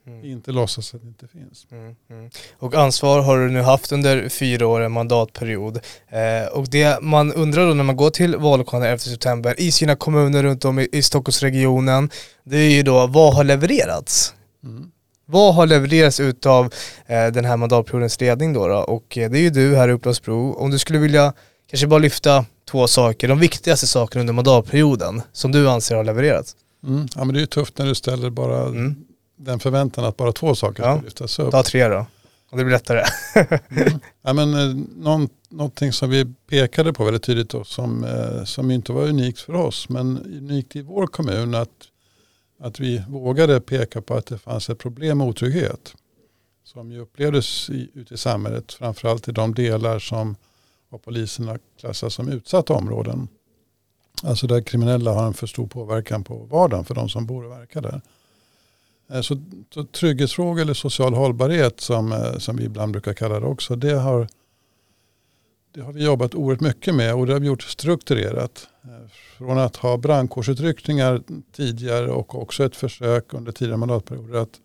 Mm. 0.06 0.24
Inte 0.24 0.52
låtsas 0.52 0.94
att 0.94 1.02
det 1.02 1.08
inte 1.08 1.28
finns. 1.28 1.66
Mm, 1.70 1.96
mm. 2.10 2.30
Och 2.58 2.74
ansvar 2.74 3.20
har 3.20 3.38
du 3.38 3.50
nu 3.50 3.60
haft 3.60 3.92
under 3.92 4.28
fyra 4.28 4.66
år, 4.66 4.80
en 4.80 4.92
mandatperiod. 4.92 5.80
Eh, 6.08 6.52
och 6.52 6.66
det 6.70 7.02
man 7.02 7.32
undrar 7.32 7.66
då 7.66 7.74
när 7.74 7.84
man 7.84 7.96
går 7.96 8.10
till 8.10 8.36
vallokalen 8.36 8.94
efter 8.94 9.10
september 9.10 9.60
i 9.60 9.72
sina 9.72 9.96
kommuner 9.96 10.42
runt 10.42 10.64
om 10.64 10.78
i, 10.78 10.88
i 10.92 11.02
Stockholmsregionen, 11.02 12.10
det 12.44 12.56
är 12.56 12.70
ju 12.70 12.82
då 12.82 13.06
vad 13.06 13.34
har 13.34 13.44
levererats? 13.44 14.34
Mm. 14.64 14.90
Vad 15.26 15.54
har 15.54 15.66
levererats 15.66 16.20
utav 16.20 16.64
eh, 17.06 17.26
den 17.26 17.44
här 17.44 17.56
mandatperiodens 17.56 18.20
ledning 18.20 18.52
då, 18.52 18.68
då? 18.68 18.76
Och 18.78 19.18
eh, 19.18 19.30
det 19.30 19.38
är 19.38 19.42
ju 19.42 19.50
du 19.50 19.76
här 19.76 19.88
i 19.88 19.92
Upplandsbro. 19.92 20.52
Om 20.52 20.70
du 20.70 20.78
skulle 20.78 20.98
vilja 20.98 21.32
kanske 21.70 21.86
bara 21.86 21.98
lyfta 21.98 22.44
två 22.70 22.86
saker, 22.86 23.28
de 23.28 23.38
viktigaste 23.38 23.86
sakerna 23.86 24.20
under 24.20 24.32
mandatperioden 24.32 25.22
som 25.32 25.52
du 25.52 25.70
anser 25.70 25.96
har 25.96 26.04
levererats. 26.04 26.56
Mm. 26.86 27.08
Ja 27.14 27.24
men 27.24 27.34
det 27.34 27.38
är 27.38 27.40
ju 27.40 27.46
tufft 27.46 27.78
när 27.78 27.86
du 27.86 27.94
ställer 27.94 28.30
bara 28.30 28.62
mm 28.62 29.06
den 29.44 29.60
förväntan 29.60 30.04
att 30.04 30.16
bara 30.16 30.32
två 30.32 30.54
saker 30.54 30.82
ja. 30.82 30.96
ska 30.96 31.04
lyftas 31.04 31.38
upp. 31.38 31.50
Ta 31.50 31.62
tre 31.62 31.88
då, 31.88 32.06
och 32.50 32.58
det 32.58 32.64
blir 32.64 32.72
lättare. 32.72 33.04
mm. 33.68 34.00
ja, 34.22 34.32
men, 34.32 34.54
eh, 34.54 34.76
någon, 34.96 35.28
någonting 35.48 35.92
som 35.92 36.10
vi 36.10 36.34
pekade 36.48 36.92
på 36.92 37.04
väldigt 37.04 37.22
tydligt 37.22 37.50
då, 37.50 37.64
som, 37.64 38.04
eh, 38.04 38.44
som 38.44 38.70
inte 38.70 38.92
var 38.92 39.02
unikt 39.02 39.38
för 39.38 39.54
oss 39.54 39.88
men 39.88 40.18
unikt 40.18 40.76
i 40.76 40.82
vår 40.82 41.06
kommun 41.06 41.54
att, 41.54 41.68
att 42.60 42.80
vi 42.80 43.02
vågade 43.08 43.60
peka 43.60 44.02
på 44.02 44.14
att 44.14 44.26
det 44.26 44.38
fanns 44.38 44.70
ett 44.70 44.78
problem 44.78 45.18
med 45.18 45.26
otrygghet 45.26 45.94
som 46.64 46.92
ju 46.92 46.98
upplevdes 46.98 47.70
i, 47.70 47.90
ute 47.94 48.14
i 48.14 48.16
samhället, 48.16 48.72
framförallt 48.72 49.28
i 49.28 49.32
de 49.32 49.54
delar 49.54 49.98
som 49.98 50.36
vad 50.90 51.02
poliserna 51.02 51.58
klassar 51.80 52.08
som 52.08 52.28
utsatta 52.28 52.74
områden. 52.74 53.28
Alltså 54.22 54.46
där 54.46 54.60
kriminella 54.60 55.12
har 55.12 55.26
en 55.26 55.34
för 55.34 55.46
stor 55.46 55.66
påverkan 55.66 56.24
på 56.24 56.34
vardagen 56.34 56.84
för 56.84 56.94
de 56.94 57.08
som 57.08 57.26
bor 57.26 57.44
och 57.44 57.50
verkar 57.50 57.82
där. 57.82 58.00
Eh, 59.10 59.20
så, 59.20 59.42
så 59.74 59.84
trygghetsfrågor 59.84 60.62
eller 60.62 60.74
social 60.74 61.14
hållbarhet 61.14 61.80
som, 61.80 62.12
eh, 62.12 62.38
som 62.38 62.56
vi 62.56 62.64
ibland 62.64 62.92
brukar 62.92 63.12
kalla 63.12 63.40
det 63.40 63.46
också, 63.46 63.76
det 63.76 63.92
har, 63.92 64.28
det 65.74 65.80
har 65.80 65.92
vi 65.92 66.04
jobbat 66.04 66.34
oerhört 66.34 66.60
mycket 66.60 66.94
med 66.94 67.14
och 67.14 67.26
det 67.26 67.32
har 67.32 67.40
vi 67.40 67.46
gjort 67.46 67.62
strukturerat. 67.62 68.68
Eh, 68.82 69.10
från 69.38 69.58
att 69.58 69.76
ha 69.76 69.96
brandkårsutryckningar 69.96 71.22
tidigare 71.52 72.10
och 72.10 72.42
också 72.42 72.64
ett 72.64 72.76
försök 72.76 73.34
under 73.34 73.52
tidigare 73.52 73.76
mandatperioder 73.76 74.38
att 74.38 74.60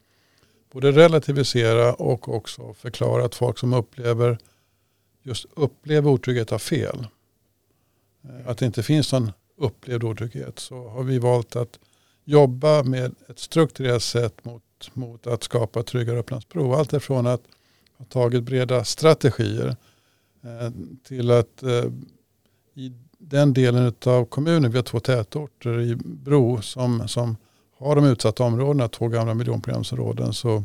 både 0.71 0.91
relativisera 0.91 1.93
och 1.93 2.35
också 2.35 2.73
förklara 2.73 3.25
att 3.25 3.35
folk 3.35 3.57
som 3.57 3.73
upplever 3.73 4.37
just 5.25 5.45
upplever 5.53 6.09
otrygghet 6.09 6.49
har 6.49 6.59
fel. 6.59 7.07
Eh, 8.23 8.49
att 8.49 8.57
det 8.57 8.65
inte 8.65 8.83
finns 8.83 9.13
någon 9.13 9.31
upplevd 9.57 10.03
otrygghet 10.03 10.59
så 10.59 10.89
har 10.89 11.03
vi 11.03 11.19
valt 11.19 11.55
att 11.55 11.79
jobba 12.23 12.83
med 12.83 13.15
ett 13.29 13.39
strukturerat 13.39 14.03
sätt 14.03 14.45
mot, 14.45 14.63
mot 14.93 15.27
att 15.27 15.43
skapa 15.43 15.83
tryggare 15.83 16.19
Upplandsbro. 16.19 16.73
Allt 16.73 16.93
ifrån 16.93 17.27
att 17.27 17.41
ha 17.97 18.05
tagit 18.05 18.43
breda 18.43 18.83
strategier 18.83 19.75
eh, 20.41 20.71
till 21.03 21.31
att 21.31 21.63
eh, 21.63 21.85
i 22.73 22.93
den 23.17 23.53
delen 23.53 23.93
av 24.05 24.25
kommunen, 24.25 24.71
vi 24.71 24.77
har 24.77 24.83
två 24.83 24.99
tätorter 24.99 25.81
i 25.81 25.95
Bro 25.95 26.61
som, 26.61 27.07
som 27.07 27.37
har 27.77 27.95
de 27.95 28.05
utsatta 28.05 28.43
områdena, 28.43 28.87
två 28.87 29.07
gamla 29.07 29.33
miljonprogramsområden, 29.33 30.33
så 30.33 30.63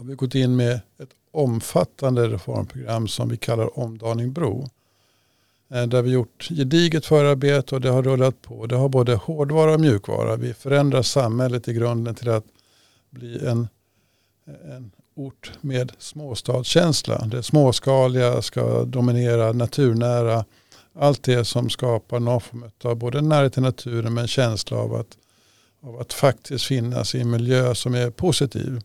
har 0.00 0.04
vi 0.04 0.14
gått 0.14 0.34
in 0.34 0.56
med 0.56 0.80
ett 0.98 1.10
omfattande 1.30 2.28
reformprogram 2.28 3.08
som 3.08 3.28
vi 3.28 3.36
kallar 3.36 3.78
Omdaning 3.78 4.32
Bro. 4.32 4.68
Eh, 5.70 5.86
där 5.86 6.02
vi 6.02 6.10
gjort 6.10 6.48
gediget 6.50 7.06
förarbete 7.06 7.74
och 7.74 7.80
det 7.80 7.90
har 7.90 8.02
rullat 8.02 8.42
på. 8.42 8.66
Det 8.66 8.76
har 8.76 8.88
både 8.88 9.14
hårdvara 9.14 9.74
och 9.74 9.80
mjukvara. 9.80 10.36
Vi 10.36 10.54
förändrar 10.54 11.02
samhället 11.02 11.68
i 11.68 11.72
grunden 11.72 12.14
till 12.14 12.28
att 12.28 12.44
bli 13.10 13.46
en, 13.46 13.68
en 14.64 14.90
ort 15.14 15.52
med 15.60 15.92
småstadskänsla. 15.98 17.26
Det 17.26 17.42
småskaliga 17.42 18.42
ska 18.42 18.84
dominera, 18.84 19.52
naturnära. 19.52 20.44
Allt 20.94 21.22
det 21.22 21.44
som 21.44 21.70
skapar 21.70 22.20
någon 22.20 22.40
form 22.40 22.70
av 22.84 22.96
både 22.96 23.20
närhet 23.20 23.52
till 23.52 23.62
naturen 23.62 24.14
men 24.14 24.28
känsla 24.28 24.76
av 24.76 24.94
att, 24.94 25.18
av 25.82 26.00
att 26.00 26.12
faktiskt 26.12 26.64
finnas 26.64 27.14
i 27.14 27.20
en 27.20 27.30
miljö 27.30 27.74
som 27.74 27.94
är 27.94 28.10
positiv. 28.10 28.80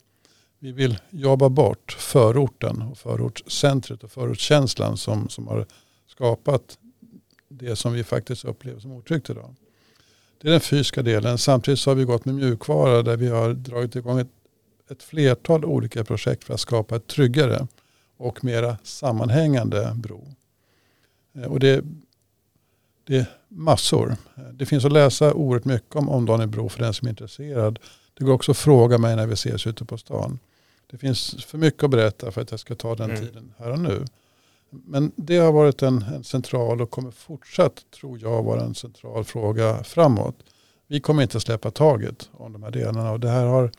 Vi 0.66 0.72
vill 0.72 0.98
jobba 1.10 1.50
bort 1.50 1.92
förorten 2.00 2.82
och 2.82 2.98
förortscentret 2.98 4.04
och 4.04 4.12
förortskänslan 4.12 4.98
som, 4.98 5.30
som 5.30 5.48
har 5.48 5.66
skapat 6.08 6.78
det 7.50 7.76
som 7.76 7.94
vi 7.94 8.04
faktiskt 8.04 8.46
upplever 8.46 8.80
som 8.80 8.92
otryggt 8.92 9.30
idag. 9.30 9.56
Det 10.42 10.48
är 10.48 10.52
den 10.52 10.62
fysiska 10.62 11.02
delen. 11.02 11.38
Samtidigt 11.38 11.80
så 11.80 11.90
har 11.90 11.96
vi 11.96 12.04
gått 12.04 12.26
med 12.26 12.36
mjukvara 12.36 13.02
där 13.02 13.18
vi 13.18 13.28
har 13.28 13.54
dragit 13.54 13.96
igång 13.96 14.20
ett, 14.20 14.28
ett 14.90 15.04
flertal 15.04 15.66
olika 15.66 16.04
projekt 16.04 16.44
för 16.44 16.54
att 16.54 16.60
skapa 16.60 16.96
ett 16.96 17.08
tryggare 17.08 17.68
och 18.18 18.44
mera 18.44 18.78
sammanhängande 18.84 19.92
bro. 19.96 20.28
Eh, 21.36 21.44
och 21.44 21.60
det, 21.60 21.86
det 23.04 23.18
är 23.18 23.26
massor. 23.48 24.16
Eh, 24.38 24.44
det 24.54 24.66
finns 24.66 24.86
att 24.86 24.92
läsa 24.92 25.34
oerhört 25.34 25.66
mycket 25.66 25.96
om 25.96 26.10
omdaning 26.10 26.52
bro 26.52 26.70
för 26.70 26.80
den 26.80 26.94
som 26.94 27.08
är 27.08 27.10
intresserad. 27.10 27.80
Det 28.14 28.24
går 28.24 28.34
också 28.34 28.52
att 28.52 28.58
fråga 28.58 28.98
mig 28.98 29.16
när 29.16 29.28
vi 29.28 29.34
ses 29.34 29.68
ute 29.68 29.86
på 29.86 29.98
stan. 29.98 30.40
Det 30.88 30.98
finns 30.98 31.46
för 31.46 31.58
mycket 31.58 31.84
att 31.84 31.90
berätta 31.90 32.32
för 32.32 32.42
att 32.42 32.52
jag 32.52 32.60
ska 32.60 32.76
ta 32.76 32.96
den 32.96 33.10
mm. 33.10 33.22
tiden 33.22 33.54
här 33.58 33.72
och 33.72 33.80
nu. 33.80 34.06
Men 34.70 35.12
det 35.16 35.38
har 35.38 35.52
varit 35.52 35.82
en, 35.82 36.02
en, 36.02 36.24
central 36.24 36.82
och 36.82 36.92
kommer 36.92 37.12
fortsatt, 37.12 37.86
tror 38.00 38.20
jag, 38.22 38.44
vara 38.44 38.62
en 38.62 38.76
central 38.76 39.24
fråga 39.24 39.84
framåt. 39.84 40.36
Vi 40.88 41.00
kommer 41.00 41.24
inte 41.24 41.40
släppa 41.40 41.72
taget 41.72 42.30
om 42.32 42.54
de 42.54 42.64
här 42.64 42.72
delarna. 42.72 43.12
Och 43.12 43.20
det 43.20 43.30
här 43.30 43.46
har 43.46 43.72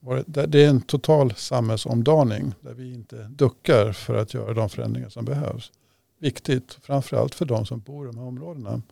varit, 0.00 0.24
det 0.26 0.64
är 0.64 0.68
en 0.68 0.80
total 0.80 1.34
samhällsomdaning 1.34 2.54
där 2.60 2.74
vi 2.74 2.94
inte 2.94 3.16
duckar 3.16 3.92
för 3.92 4.16
att 4.16 4.34
göra 4.34 4.54
de 4.54 4.68
förändringar 4.68 5.08
som 5.08 5.24
behövs. 5.24 5.72
Viktigt, 6.18 6.78
framförallt 6.82 7.34
för 7.34 7.44
de 7.44 7.66
som 7.66 7.80
bor 7.80 8.04
i 8.04 8.12
de 8.12 8.18
här 8.18 8.26
områdena, 8.26 8.82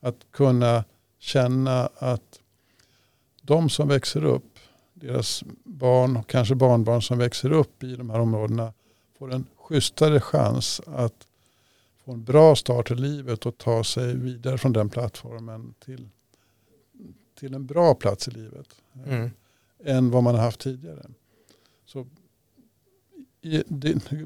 att 0.00 0.26
kunna 0.30 0.84
känna 1.18 1.86
att 1.98 2.40
de 3.42 3.68
som 3.68 3.88
växer 3.88 4.24
upp, 4.24 4.47
deras 5.00 5.44
barn 5.64 6.16
och 6.16 6.28
kanske 6.28 6.54
barnbarn 6.54 7.02
som 7.02 7.18
växer 7.18 7.52
upp 7.52 7.82
i 7.82 7.96
de 7.96 8.10
här 8.10 8.20
områdena 8.20 8.72
får 9.18 9.32
en 9.32 9.46
schysstare 9.56 10.20
chans 10.20 10.80
att 10.86 11.26
få 12.04 12.12
en 12.12 12.24
bra 12.24 12.56
start 12.56 12.90
i 12.90 12.94
livet 12.94 13.46
och 13.46 13.58
ta 13.58 13.84
sig 13.84 14.16
vidare 14.16 14.58
från 14.58 14.72
den 14.72 14.88
plattformen 14.88 15.74
till, 15.84 16.08
till 17.38 17.54
en 17.54 17.66
bra 17.66 17.94
plats 17.94 18.28
i 18.28 18.30
livet. 18.30 18.68
Mm. 19.06 19.30
Än 19.84 20.10
vad 20.10 20.22
man 20.22 20.34
har 20.34 20.42
haft 20.42 20.60
tidigare. 20.60 21.06
Så 21.86 22.06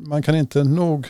man 0.01 0.23
kan 0.23 0.37
inte 0.37 0.65
nog, 0.65 1.07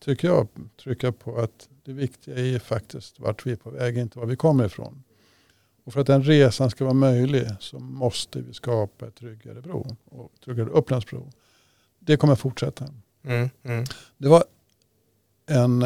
tycker 0.00 0.28
jag, 0.28 0.48
trycka 0.82 1.12
på 1.12 1.38
att 1.38 1.68
det 1.84 1.92
viktiga 1.92 2.38
är 2.38 2.58
faktiskt 2.58 3.20
vart 3.20 3.46
vi 3.46 3.52
är 3.52 3.56
på 3.56 3.70
väg, 3.70 3.98
inte 3.98 4.18
var 4.18 4.26
vi 4.26 4.36
kommer 4.36 4.64
ifrån. 4.64 5.02
Och 5.86 5.92
för 5.92 6.00
att 6.00 6.06
den 6.06 6.22
resan 6.22 6.70
ska 6.70 6.84
vara 6.84 6.94
möjlig 6.94 7.46
så 7.60 7.78
måste 7.78 8.40
vi 8.40 8.54
skapa 8.54 9.06
ett 9.06 9.14
tryggare 9.14 9.60
bro 9.60 9.96
och 10.04 10.32
tryggare 10.44 10.68
Upplandsbro. 10.68 11.30
Det 11.98 12.16
kommer 12.16 12.34
fortsätta. 12.34 12.88
Mm, 13.24 13.50
mm. 13.62 13.84
Det 14.18 14.28
var 14.28 14.44
en, 15.46 15.82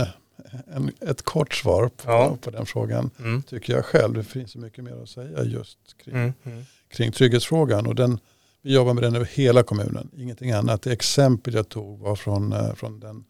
en, 0.67 0.91
ett 1.01 1.23
kort 1.23 1.55
svar 1.55 1.89
på, 1.89 2.11
ja. 2.11 2.37
på 2.41 2.51
den 2.51 2.67
frågan, 2.67 3.11
mm. 3.19 3.43
tycker 3.43 3.73
jag 3.73 3.85
själv. 3.85 4.15
Det 4.15 4.25
finns 4.25 4.51
så 4.51 4.59
mycket 4.59 4.85
mer 4.85 5.03
att 5.03 5.09
säga 5.09 5.45
just 5.45 5.79
kring, 6.05 6.15
mm, 6.15 6.33
mm. 6.45 6.65
kring 6.89 7.13
trygghetsfrågan. 7.13 7.87
Och 7.87 7.95
den, 7.95 8.19
vi 8.63 8.75
jobbar 8.75 8.95
med 8.95 9.03
den 9.03 9.17
över 9.17 9.27
hela 9.27 9.63
kommunen, 9.63 10.11
ingenting 10.17 10.51
annat. 10.51 10.83
Det 10.83 10.93
exempel 10.93 11.55
jag 11.55 11.69
tog 11.69 11.99
var 11.99 12.17
från, 12.17 12.53
eh, 12.53 12.75
från 12.75 13.01
den 13.01 13.25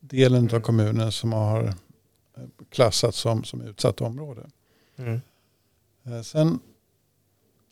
delen 0.00 0.44
av 0.44 0.50
mm. 0.50 0.62
kommunen 0.62 1.12
som 1.12 1.32
har 1.32 1.64
eh, 1.64 1.74
klassats 2.70 3.18
som, 3.18 3.44
som 3.44 3.60
utsatt 3.60 4.00
område. 4.00 4.46
Eh, 6.06 6.22
sen 6.22 6.58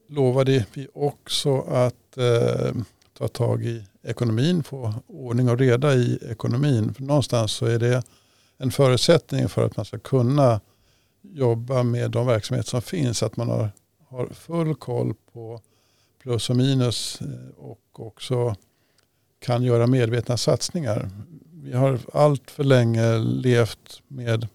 lovade 0.09 0.67
vi 0.75 0.89
också 0.95 1.61
att 1.61 2.19
eh, 2.19 2.73
ta 3.19 3.29
tag 3.29 3.65
i 3.65 3.85
ekonomin, 4.03 4.63
få 4.63 4.95
ordning 5.07 5.49
och 5.49 5.59
reda 5.59 5.95
i 5.95 6.19
ekonomin. 6.31 6.95
För 6.95 7.03
någonstans 7.03 7.53
så 7.53 7.67
är 7.67 7.79
det 7.79 8.03
en 8.59 8.71
förutsättning 8.71 9.49
för 9.49 9.67
att 9.67 9.77
man 9.77 9.85
ska 9.85 9.99
kunna 9.99 10.61
jobba 11.23 11.83
med 11.83 12.11
de 12.11 12.27
verksamheter 12.27 12.71
som 12.71 12.83
finns. 12.83 13.23
Att 13.23 13.37
man 13.37 13.49
har, 13.49 13.71
har 14.09 14.27
full 14.27 14.75
koll 14.75 15.15
på 15.33 15.61
plus 16.23 16.51
och 16.51 16.57
minus 16.57 17.21
eh, 17.21 17.59
och 17.59 17.81
också 18.07 18.55
kan 19.39 19.63
göra 19.63 19.87
medvetna 19.87 20.37
satsningar. 20.37 21.11
Vi 21.53 21.73
har 21.73 21.99
allt 22.13 22.51
för 22.51 22.65
länge 22.65 23.19
levt 23.19 24.03
med, 24.09 24.49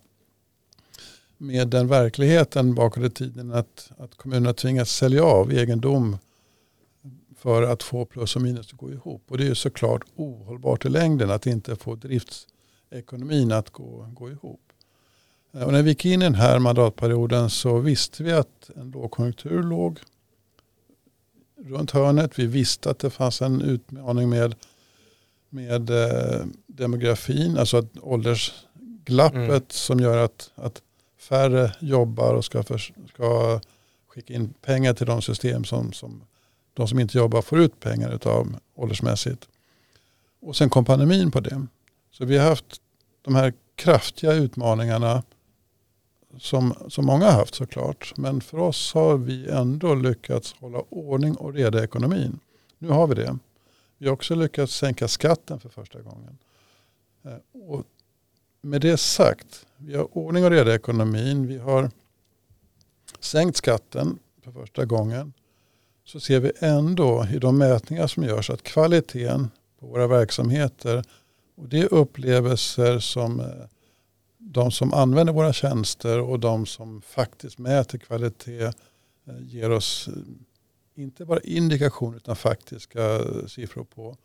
med 1.38 1.68
den 1.68 1.88
verkligheten 1.88 2.76
bakåt 2.76 3.04
i 3.04 3.10
tiden 3.10 3.52
att, 3.52 3.92
att 3.98 4.16
kommunerna 4.16 4.54
tvingas 4.54 4.90
sälja 4.90 5.24
av 5.24 5.54
egendom 5.54 6.18
för 7.38 7.64
att 7.64 7.84
få 7.84 8.06
plus 8.06 8.36
och 8.36 8.42
minus 8.42 8.74
att 8.74 8.78
gå 8.78 8.92
ihop. 8.92 9.24
Och 9.28 9.38
det 9.38 9.48
är 9.48 9.54
såklart 9.54 10.02
ohållbart 10.16 10.86
i 10.86 10.90
längden 10.90 11.32
att 11.32 11.46
inte 11.46 11.76
få 11.76 11.96
driftsekonomin 11.96 13.52
att 13.52 13.70
gå, 13.70 14.10
gå 14.14 14.30
ihop. 14.30 14.62
Eh, 15.54 15.64
och 15.64 15.74
när 15.74 15.84
vi 15.84 15.90
gick 15.90 16.06
in 16.06 16.22
i 16.22 16.26
den 16.26 16.36
här 16.36 16.60
mandatperioden 16.60 17.50
så 17.50 17.80
visste 17.80 18.24
vi 18.24 18.32
att 18.32 18.70
en 18.76 18.92
lågkonjunktur 18.92 19.64
låg 19.64 20.00
runt 21.58 21.92
hörnet. 21.92 22.40
Vi 22.40 22.46
visste 22.46 22.90
att 22.90 23.00
det 23.00 23.10
fanns 23.10 23.42
en 23.42 23.62
utmaning 23.62 24.30
med, 24.30 24.56
med 25.50 25.90
eh, 25.90 26.46
demografin, 26.68 27.58
alltså 27.58 27.78
att 27.78 27.98
åldersglappet 28.02 29.50
mm. 29.50 29.64
som 29.70 30.00
gör 30.00 30.18
att, 30.18 30.52
att 30.56 30.82
färre 31.18 31.72
jobbar 31.80 32.34
och 32.34 32.46
ska, 32.46 32.64
för, 32.64 32.78
ska 33.08 33.60
skicka 34.08 34.34
in 34.34 34.54
pengar 34.62 34.94
till 34.94 35.06
de 35.06 35.22
system 35.22 35.64
som, 35.64 35.94
som 35.94 36.22
de 36.74 36.88
som 36.88 37.00
inte 37.00 37.18
jobbar 37.18 37.42
får 37.42 37.60
ut 37.60 37.80
pengar 37.80 38.12
utav 38.12 38.60
åldersmässigt. 38.76 39.48
Och 40.40 40.56
sen 40.56 40.70
kom 40.70 40.86
pandemin 40.86 41.32
på 41.32 41.40
det. 41.40 41.66
Så 42.12 42.26
vi 42.26 42.38
har 42.38 42.50
haft 42.50 42.82
de 43.22 43.36
här 43.36 43.54
kraftiga 43.76 44.34
utmaningarna 44.34 45.24
som, 46.40 46.74
som 46.88 47.06
många 47.06 47.26
har 47.26 47.32
haft 47.32 47.56
såklart. 47.56 48.14
Men 48.18 48.42
för 48.42 48.58
oss 48.58 48.94
har 48.94 49.18
vi 49.18 49.50
ändå 49.50 49.96
lyckats 49.96 50.56
hålla 50.60 50.80
ordning 50.90 51.36
och 51.36 51.54
reda 51.54 51.82
i 51.82 51.84
ekonomin. 51.84 52.40
Nu 52.78 52.90
har 52.90 53.08
vi 53.08 53.16
det. 53.16 53.38
Vi 53.98 54.06
har 54.08 54.14
också 54.14 54.36
lyckats 54.36 54.74
sänka 54.76 55.08
skatten 55.08 55.60
för 55.60 55.70
första 55.70 56.02
gången. 56.02 56.38
Eh, 57.24 57.62
och 57.70 57.84
med 58.68 58.82
det 58.82 58.98
sagt, 58.98 59.66
vi 59.78 59.96
har 59.96 60.18
ordning 60.18 60.44
och 60.44 60.52
reda 60.52 60.72
i 60.72 60.76
ekonomin. 60.76 61.48
Vi 61.48 61.58
har 61.58 61.92
sänkt 63.20 63.58
skatten 63.58 64.20
för 64.44 64.52
första 64.52 64.86
gången 64.86 65.34
så 66.06 66.20
ser 66.20 66.40
vi 66.40 66.52
ändå 66.60 67.28
i 67.34 67.40
de 67.40 67.58
mätningar 67.58 68.08
som 68.08 68.24
görs 68.24 68.50
att 68.50 68.64
kvaliteten 68.64 69.52
på 69.80 69.88
våra 69.88 70.08
verksamheter 70.08 71.04
och 71.56 71.70
det 71.70 71.80
är 71.80 71.94
upplevelser 71.94 73.00
som 73.00 73.40
eh, 73.40 73.46
de 74.38 74.72
som 74.72 74.94
använder 74.94 75.34
våra 75.34 75.54
tjänster 75.54 76.20
och 76.20 76.40
de 76.40 76.66
som 76.66 77.02
faktiskt 77.02 77.58
mäter 77.58 77.98
kvalitet 77.98 78.64
eh, 78.64 78.72
ger 79.40 79.72
oss 79.72 80.08
eh, 80.08 81.04
inte 81.04 81.26
bara 81.26 81.40
indikation 81.40 82.16
utan 82.16 82.36
faktiska 82.36 83.22
siffror 83.48 83.84
på 83.84 84.18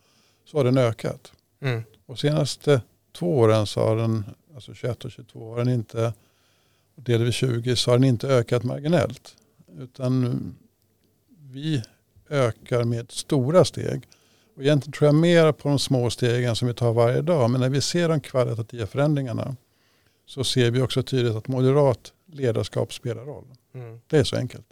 så 0.45 0.57
har 0.57 0.63
den 0.63 0.77
ökat. 0.77 1.31
Mm. 1.61 1.83
Och 2.05 2.19
senaste 2.19 2.81
åren 3.21 3.67
så 3.67 3.79
har 3.79 3.95
den, 3.95 4.25
alltså 4.55 4.73
21 4.73 5.05
och 5.05 5.11
22 5.11 5.49
har 5.49 5.57
den 5.57 5.69
inte, 5.69 6.13
och 6.95 7.03
delvis 7.03 7.35
20 7.35 7.75
så 7.75 7.91
har 7.91 7.97
den 7.97 8.07
inte 8.07 8.27
ökat 8.27 8.63
marginellt. 8.63 9.35
Utan 9.79 10.55
vi 11.51 11.83
ökar 12.29 12.83
med 12.83 13.11
stora 13.11 13.65
steg. 13.65 14.07
Och 14.55 14.63
egentligen 14.63 14.93
tror 14.93 15.07
jag 15.07 15.15
mer 15.15 15.51
på 15.51 15.69
de 15.69 15.79
små 15.79 16.09
stegen 16.09 16.55
som 16.55 16.67
vi 16.67 16.73
tar 16.73 16.93
varje 16.93 17.21
dag. 17.21 17.49
Men 17.49 17.61
när 17.61 17.69
vi 17.69 17.81
ser 17.81 18.09
de 18.09 18.21
kvalitativa 18.21 18.87
förändringarna 18.87 19.55
så 20.25 20.43
ser 20.43 20.71
vi 20.71 20.81
också 20.81 21.03
tydligt 21.03 21.35
att 21.35 21.47
moderat 21.47 22.13
ledarskap 22.25 22.93
spelar 22.93 23.25
roll. 23.25 23.45
Mm. 23.73 23.99
Det 24.07 24.17
är 24.17 24.23
så 24.23 24.35
enkelt. 24.35 24.65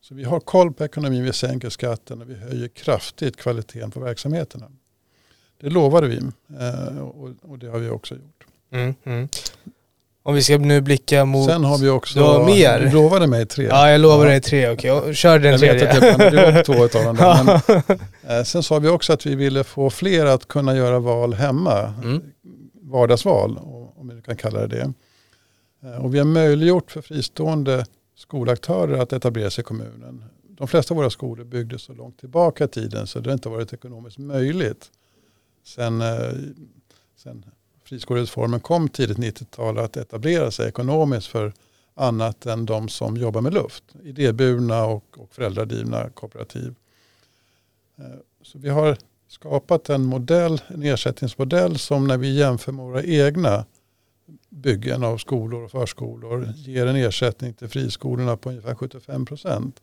Så 0.00 0.14
vi 0.14 0.24
har 0.24 0.40
koll 0.40 0.72
på 0.72 0.84
ekonomin, 0.84 1.24
vi 1.24 1.32
sänker 1.32 1.70
skatten 1.70 2.20
och 2.20 2.30
vi 2.30 2.34
höjer 2.34 2.68
kraftigt 2.68 3.36
kvaliteten 3.36 3.90
på 3.90 4.00
verksamheterna. 4.00 4.72
Det 5.60 5.70
lovade 5.70 6.08
vi 6.08 6.16
eh, 6.16 6.98
och 7.42 7.58
det 7.58 7.66
har 7.66 7.78
vi 7.78 7.88
också 7.88 8.14
gjort. 8.14 8.46
Mm, 8.72 8.94
mm. 9.04 9.28
Om 10.22 10.34
vi 10.34 10.42
ska 10.42 10.58
nu 10.58 10.80
blicka 10.80 11.24
mot... 11.24 11.50
Sen 11.50 11.64
har 11.64 11.78
vi 11.78 11.88
också... 11.88 12.18
Du 12.18 12.24
har 12.24 12.46
mer? 12.46 12.80
Du 12.80 12.92
lovade 12.92 13.26
mig 13.26 13.46
tre. 13.46 13.64
Ja, 13.64 13.90
jag 13.90 14.00
lovade 14.00 14.24
ja. 14.24 14.30
dig 14.30 14.40
tre. 14.40 14.70
Okej, 14.70 14.92
okay. 14.92 15.14
kör 15.14 15.38
den 15.38 15.50
jag 15.50 15.60
tredje. 15.60 15.94
Jag 15.94 16.30
vet 16.30 16.56
att 16.56 16.66
två 16.66 16.98
av 16.98 17.04
dem. 17.04 17.16
Där, 17.16 17.44
men, 18.26 18.38
eh, 18.38 18.44
sen 18.44 18.62
sa 18.62 18.78
vi 18.78 18.88
också 18.88 19.12
att 19.12 19.26
vi 19.26 19.34
ville 19.34 19.64
få 19.64 19.90
fler 19.90 20.26
att 20.26 20.48
kunna 20.48 20.76
göra 20.76 20.98
val 20.98 21.34
hemma. 21.34 21.94
Mm. 22.04 22.22
Vardagsval, 22.82 23.58
om 23.96 24.12
vi 24.14 24.22
kan 24.22 24.36
kalla 24.36 24.66
det 24.66 24.66
det. 24.66 24.92
Eh, 25.88 26.04
och 26.04 26.14
vi 26.14 26.18
har 26.18 26.26
möjliggjort 26.26 26.90
för 26.90 27.02
fristående 27.02 27.86
skolaktörer 28.16 28.98
att 28.98 29.12
etablera 29.12 29.50
sig 29.50 29.62
i 29.62 29.64
kommunen. 29.64 30.24
De 30.42 30.68
flesta 30.68 30.94
av 30.94 30.96
våra 30.96 31.10
skolor 31.10 31.44
byggdes 31.44 31.82
så 31.82 31.92
långt 31.92 32.20
tillbaka 32.20 32.64
i 32.64 32.68
tiden 32.68 33.06
så 33.06 33.20
det 33.20 33.30
har 33.30 33.34
inte 33.34 33.48
varit 33.48 33.72
ekonomiskt 33.72 34.18
möjligt 34.18 34.90
sen, 35.64 36.00
eh, 36.00 36.32
sen 37.16 37.44
friskolereformen 37.84 38.60
kom 38.60 38.88
tidigt 38.88 39.18
90-tal 39.18 39.78
att 39.78 39.96
etablera 39.96 40.50
sig 40.50 40.68
ekonomiskt 40.68 41.26
för 41.26 41.52
annat 41.94 42.46
än 42.46 42.66
de 42.66 42.88
som 42.88 43.16
jobbar 43.16 43.40
med 43.40 43.54
luft. 43.54 43.84
Idéburna 44.04 44.84
och, 44.84 45.04
och 45.18 45.34
föräldradrivna 45.34 46.10
kooperativ. 46.10 46.74
Eh, 47.98 48.04
så 48.42 48.58
vi 48.58 48.68
har 48.68 48.96
skapat 49.28 49.88
en 49.88 50.04
modell, 50.04 50.60
en 50.68 50.82
ersättningsmodell 50.82 51.78
som 51.78 52.06
när 52.06 52.16
vi 52.16 52.34
jämför 52.34 52.72
med 52.72 52.84
våra 52.84 53.02
egna 53.02 53.64
byggen 54.48 55.04
av 55.04 55.18
skolor 55.18 55.64
och 55.64 55.70
förskolor 55.70 56.52
ger 56.56 56.86
en 56.86 56.96
ersättning 56.96 57.54
till 57.54 57.68
friskolorna 57.68 58.36
på 58.36 58.48
ungefär 58.48 58.74
75 58.74 59.26
procent 59.26 59.80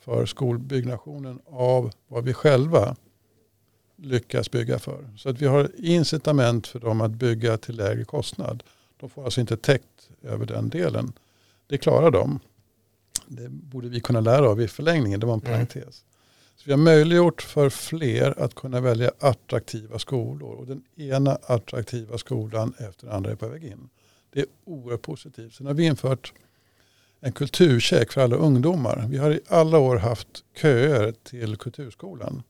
för 0.00 0.26
skolbyggnationen 0.26 1.40
av 1.46 1.92
vad 2.08 2.24
vi 2.24 2.34
själva 2.34 2.96
lyckas 4.02 4.50
bygga 4.50 4.78
för. 4.78 5.08
Så 5.16 5.28
att 5.28 5.42
vi 5.42 5.46
har 5.46 5.70
incitament 5.78 6.66
för 6.66 6.80
dem 6.80 7.00
att 7.00 7.10
bygga 7.10 7.56
till 7.56 7.76
lägre 7.76 8.04
kostnad. 8.04 8.62
De 9.00 9.10
får 9.10 9.24
alltså 9.24 9.40
inte 9.40 9.56
täckt 9.56 10.10
över 10.22 10.46
den 10.46 10.68
delen. 10.68 11.12
Det 11.66 11.78
klarar 11.78 12.10
de. 12.10 12.40
Det 13.26 13.48
borde 13.48 13.88
vi 13.88 14.00
kunna 14.00 14.20
lära 14.20 14.48
av 14.48 14.60
i 14.60 14.68
förlängningen, 14.68 15.20
det 15.20 15.26
var 15.26 15.34
en 15.34 15.40
mm. 15.40 15.52
parentes. 15.52 16.04
Så 16.56 16.62
vi 16.64 16.72
har 16.72 16.78
möjliggjort 16.78 17.42
för 17.42 17.70
fler 17.70 18.42
att 18.42 18.54
kunna 18.54 18.80
välja 18.80 19.10
attraktiva 19.18 19.98
skolor. 19.98 20.54
Och 20.54 20.66
den 20.66 20.82
ena 20.96 21.38
attraktiva 21.42 22.18
skolan 22.18 22.74
efter 22.78 23.06
den 23.06 23.16
andra 23.16 23.30
är 23.30 23.36
på 23.36 23.48
väg 23.48 23.64
in. 23.64 23.88
Det 24.30 24.40
är 24.40 24.46
oerhört 24.64 25.02
positivt. 25.02 25.54
Sen 25.54 25.66
har 25.66 25.74
vi 25.74 25.84
infört 25.84 26.32
en 27.20 27.32
kulturcheck 27.32 28.12
för 28.12 28.20
alla 28.20 28.36
ungdomar. 28.36 29.06
Vi 29.08 29.18
har 29.18 29.30
i 29.30 29.40
alla 29.48 29.78
år 29.78 29.96
haft 29.96 30.44
köer 30.56 31.12
till 31.12 31.56
kulturskolan. 31.56 32.42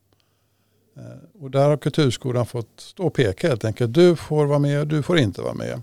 Eh, 0.99 1.43
och 1.43 1.50
där 1.50 1.69
har 1.69 1.76
kulturskolan 1.76 2.47
fått 2.47 2.81
stå 2.81 3.07
och 3.07 3.14
peka 3.14 3.49
helt 3.49 3.64
enkelt. 3.64 3.95
Du 3.95 4.17
får 4.17 4.47
vara 4.47 4.59
med, 4.59 4.88
du 4.88 5.02
får 5.02 5.19
inte 5.19 5.43
vara 5.43 5.55
med. 5.55 5.83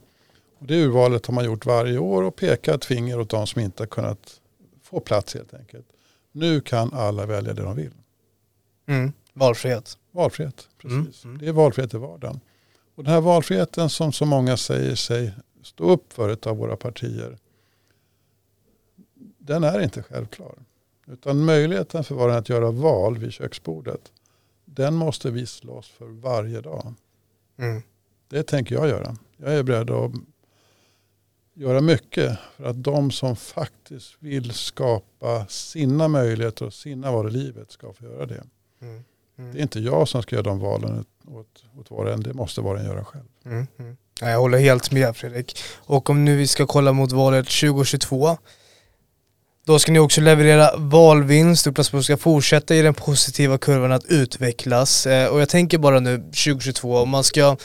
Och 0.60 0.68
det 0.68 0.84
urvalet 0.84 1.26
har 1.26 1.34
man 1.34 1.46
gjort 1.46 1.66
varje 1.66 1.98
år 1.98 2.24
och 2.24 2.36
pekat 2.36 2.86
finger 2.86 3.20
åt 3.20 3.30
de 3.30 3.48
som 3.48 3.62
inte 3.62 3.84
har 3.84 3.88
kunnat 3.88 4.42
få 4.84 5.00
plats 5.00 5.34
helt 5.34 5.54
enkelt. 5.54 5.86
Nu 6.32 6.62
kan 6.62 6.94
alla 6.94 7.26
välja 7.26 7.54
det 7.54 7.62
de 7.64 7.76
vill. 7.76 7.94
Mm. 8.88 9.14
Valfrihet. 9.34 9.98
Valfrihet, 10.12 10.70
precis. 10.78 11.24
Mm. 11.24 11.36
Mm. 11.36 11.38
Det 11.38 11.48
är 11.48 11.54
valfrihet 11.54 11.94
i 11.94 11.98
vardagen. 11.98 12.40
Och 12.96 13.04
den 13.04 13.14
här 13.14 13.22
valfriheten 13.22 13.90
som 13.90 14.12
så 14.12 14.26
många 14.26 14.58
säger 14.58 14.96
sig 14.96 15.34
stå 15.64 15.84
upp 15.84 16.14
för 16.14 16.48
av 16.48 16.58
våra 16.58 16.76
partier. 16.76 17.38
Den 19.38 19.64
är 19.64 19.80
inte 19.80 20.04
självklar. 20.04 20.56
Utan 21.08 21.46
möjligheten 21.46 22.04
för 22.04 22.16
var 22.16 22.28
och 22.28 22.34
en 22.34 22.40
att 22.40 22.50
göra 22.50 22.72
val 22.72 23.18
vid 23.18 23.34
köksbordet 23.34 24.12
den 24.76 24.94
måste 24.94 25.32
vi 25.32 25.46
slåss 25.46 25.90
för 25.90 26.06
varje 26.06 26.62
dag. 26.62 26.94
Mm. 27.58 27.82
Det 28.28 28.44
tänker 28.44 28.76
jag 28.76 28.88
göra. 28.88 29.16
Jag 29.38 29.54
är 29.54 29.64
beredd 29.64 29.90
att 29.90 30.12
göra 31.54 31.82
mycket 31.82 32.40
för 32.58 32.64
att 32.64 32.84
de 32.84 33.12
som 33.12 33.36
faktiskt 33.36 34.16
vill 34.20 34.52
skapa 34.52 35.46
sina 35.48 36.08
möjligheter 36.08 36.66
och 36.66 36.74
sina 36.74 37.12
val 37.12 37.28
i 37.28 37.32
livet 37.32 37.72
ska 37.72 37.94
få 37.94 38.06
göra 38.06 38.26
det. 38.26 38.44
Mm. 38.82 39.04
Mm. 39.38 39.54
Det 39.54 39.60
är 39.60 39.62
inte 39.64 39.80
jag 39.80 40.08
som 40.08 40.24
ska 40.24 40.36
göra 40.36 40.44
de 40.44 40.60
valen 40.60 41.06
åt, 41.28 41.64
åt 41.80 41.92
var 41.92 42.06
och 42.06 42.12
en, 42.12 42.24
det 42.24 42.34
måste 42.34 42.62
var 42.62 42.74
och 42.74 42.80
en 42.80 42.86
göra 42.86 43.06
själv. 43.06 43.26
Mm. 43.46 43.68
mm. 43.78 43.98
Jag 44.22 44.40
håller 44.40 44.58
helt 44.58 44.92
med 44.92 45.18
Fredrik. 45.18 45.58
Och 45.76 46.10
om 46.10 46.26
nu 46.26 46.38
vi 46.38 46.48
ska 46.48 46.66
kolla 46.66 46.94
mot 46.94 47.12
valet 47.12 47.46
2022 47.46 48.38
då 49.66 49.80
ska 49.80 49.92
ni 49.92 50.00
också 50.00 50.22
leverera 50.22 50.72
valvinst, 50.78 51.68
Upplandsbro 51.68 52.04
ska 52.04 52.18
fortsätta 52.18 52.76
i 52.76 52.82
den 52.82 52.94
positiva 52.94 53.58
kurvan 53.58 53.92
att 53.92 54.06
utvecklas. 54.06 55.08
Eh, 55.08 55.28
och 55.28 55.42
jag 55.42 55.50
tänker 55.50 55.78
bara 55.78 56.00
nu 56.00 56.18
2022, 56.18 56.98
om 56.98 57.10
man 57.10 57.24
ska 57.24 57.58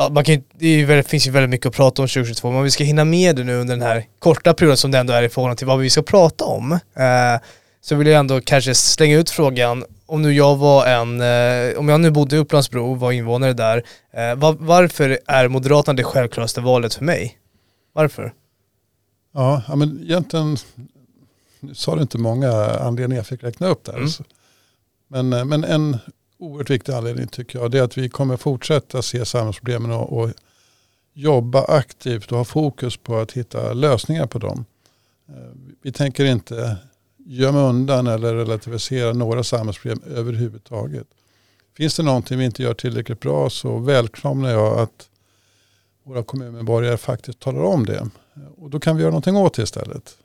Ja, 0.00 0.08
man 0.08 0.24
kan, 0.24 0.42
det 0.52 0.84
väldigt, 0.84 1.08
finns 1.08 1.26
ju 1.26 1.30
väldigt 1.30 1.50
mycket 1.50 1.66
att 1.66 1.74
prata 1.74 2.02
om 2.02 2.08
2022, 2.08 2.50
men 2.50 2.62
vi 2.62 2.70
ska 2.70 2.84
hinna 2.84 3.04
med 3.04 3.36
det 3.36 3.44
nu 3.44 3.56
under 3.56 3.76
den 3.76 3.86
här 3.86 4.04
korta 4.18 4.54
perioden 4.54 4.76
som 4.76 4.90
det 4.90 4.98
ändå 4.98 5.12
är 5.12 5.22
i 5.22 5.28
förhållande 5.28 5.58
till 5.58 5.66
vad 5.66 5.78
vi 5.78 5.90
ska 5.90 6.02
prata 6.02 6.44
om. 6.44 6.72
Eh, 6.72 7.40
så 7.80 7.94
vill 7.94 8.06
jag 8.06 8.18
ändå 8.18 8.40
kanske 8.40 8.74
slänga 8.74 9.18
ut 9.18 9.30
frågan, 9.30 9.84
om 10.06 10.22
nu 10.22 10.32
jag 10.32 10.56
var 10.56 10.86
en, 10.86 11.20
eh, 11.20 11.78
om 11.78 11.88
jag 11.88 12.00
nu 12.00 12.10
bodde 12.10 12.36
i 12.36 12.38
Upplandsbro, 12.38 12.94
var 12.94 13.12
invånare 13.12 13.52
där, 13.52 13.84
eh, 14.12 14.34
var, 14.34 14.56
varför 14.60 15.18
är 15.26 15.48
Moderaterna 15.48 15.96
det 15.96 16.04
självklaraste 16.04 16.60
valet 16.60 16.94
för 16.94 17.04
mig? 17.04 17.38
Varför? 17.92 18.32
Ja, 19.34 19.62
men 19.76 20.00
egentligen 20.02 20.56
nu 21.60 21.74
sa 21.74 21.96
du 21.96 22.02
inte 22.02 22.18
många 22.18 22.52
anledningar 22.66 23.18
jag 23.18 23.26
fick 23.26 23.42
räkna 23.42 23.68
upp 23.68 23.84
där. 23.84 23.96
Mm. 23.96 24.08
Men, 25.08 25.32
eh, 25.32 25.44
men 25.44 25.64
en 25.64 25.98
oerhört 26.38 26.70
viktig 26.70 26.92
anledning 26.92 27.26
tycker 27.26 27.58
jag 27.58 27.70
det 27.70 27.78
är 27.78 27.82
att 27.82 27.98
vi 27.98 28.08
kommer 28.08 28.36
fortsätta 28.36 29.02
se 29.02 29.24
samhällsproblemen 29.24 29.90
och, 29.90 30.20
och 30.20 30.30
jobba 31.12 31.64
aktivt 31.64 32.32
och 32.32 32.38
ha 32.38 32.44
fokus 32.44 32.96
på 32.96 33.16
att 33.16 33.32
hitta 33.32 33.72
lösningar 33.72 34.26
på 34.26 34.38
dem. 34.38 34.64
Eh, 35.28 35.34
vi 35.82 35.92
tänker 35.92 36.24
inte 36.24 36.76
gömma 37.26 37.68
undan 37.68 38.06
eller 38.06 38.34
relativisera 38.34 39.12
några 39.12 39.44
samhällsproblem 39.44 40.02
överhuvudtaget. 40.16 41.06
Finns 41.76 41.96
det 41.96 42.02
någonting 42.02 42.38
vi 42.38 42.44
inte 42.44 42.62
gör 42.62 42.74
tillräckligt 42.74 43.20
bra 43.20 43.50
så 43.50 43.78
välkomnar 43.78 44.50
jag 44.50 44.78
att 44.78 45.09
våra 46.10 46.22
kommunmedborgare 46.22 46.96
faktiskt 46.96 47.40
talar 47.40 47.60
om 47.60 47.86
det. 47.86 48.10
Och 48.56 48.70
då 48.70 48.80
kan 48.80 48.96
vi 48.96 49.02
göra 49.02 49.10
någonting 49.10 49.36
åt 49.36 49.54
det 49.54 49.62
istället. 49.62 50.18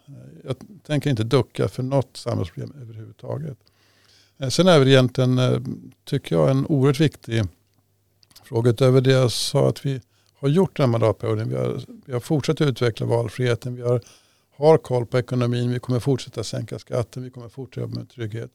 Jag 0.43 0.55
tänker 0.83 1.09
inte 1.09 1.23
ducka 1.23 1.67
för 1.67 1.83
något 1.83 2.17
samhällsproblem 2.17 2.73
överhuvudtaget. 2.81 3.57
Eh, 4.37 4.49
sen 4.49 4.67
är 4.67 4.79
det 4.79 4.91
egentligen, 4.91 5.39
eh, 5.39 5.59
tycker 6.03 6.35
jag, 6.35 6.49
en 6.49 6.65
oerhört 6.65 6.99
viktig 6.99 7.43
fråga 8.43 8.69
utöver 8.69 9.01
det 9.01 9.11
jag 9.11 9.31
sa 9.31 9.69
att 9.69 9.85
vi 9.85 10.01
har 10.39 10.49
gjort 10.49 10.77
den 10.77 10.83
här 10.83 10.91
mandatperioden. 10.91 11.49
Vi 11.49 11.55
har, 11.55 11.81
vi 12.05 12.13
har 12.13 12.19
fortsatt 12.19 12.61
utveckla 12.61 13.05
valfriheten, 13.05 13.75
vi 13.75 13.81
har, 13.81 14.01
har 14.57 14.77
koll 14.77 15.05
på 15.05 15.19
ekonomin, 15.19 15.71
vi 15.71 15.79
kommer 15.79 15.99
fortsätta 15.99 16.43
sänka 16.43 16.79
skatten, 16.79 17.23
vi 17.23 17.29
kommer 17.29 17.49
fortsätta 17.49 17.81
jobba 17.81 17.99
med 17.99 18.09
trygghet. 18.09 18.51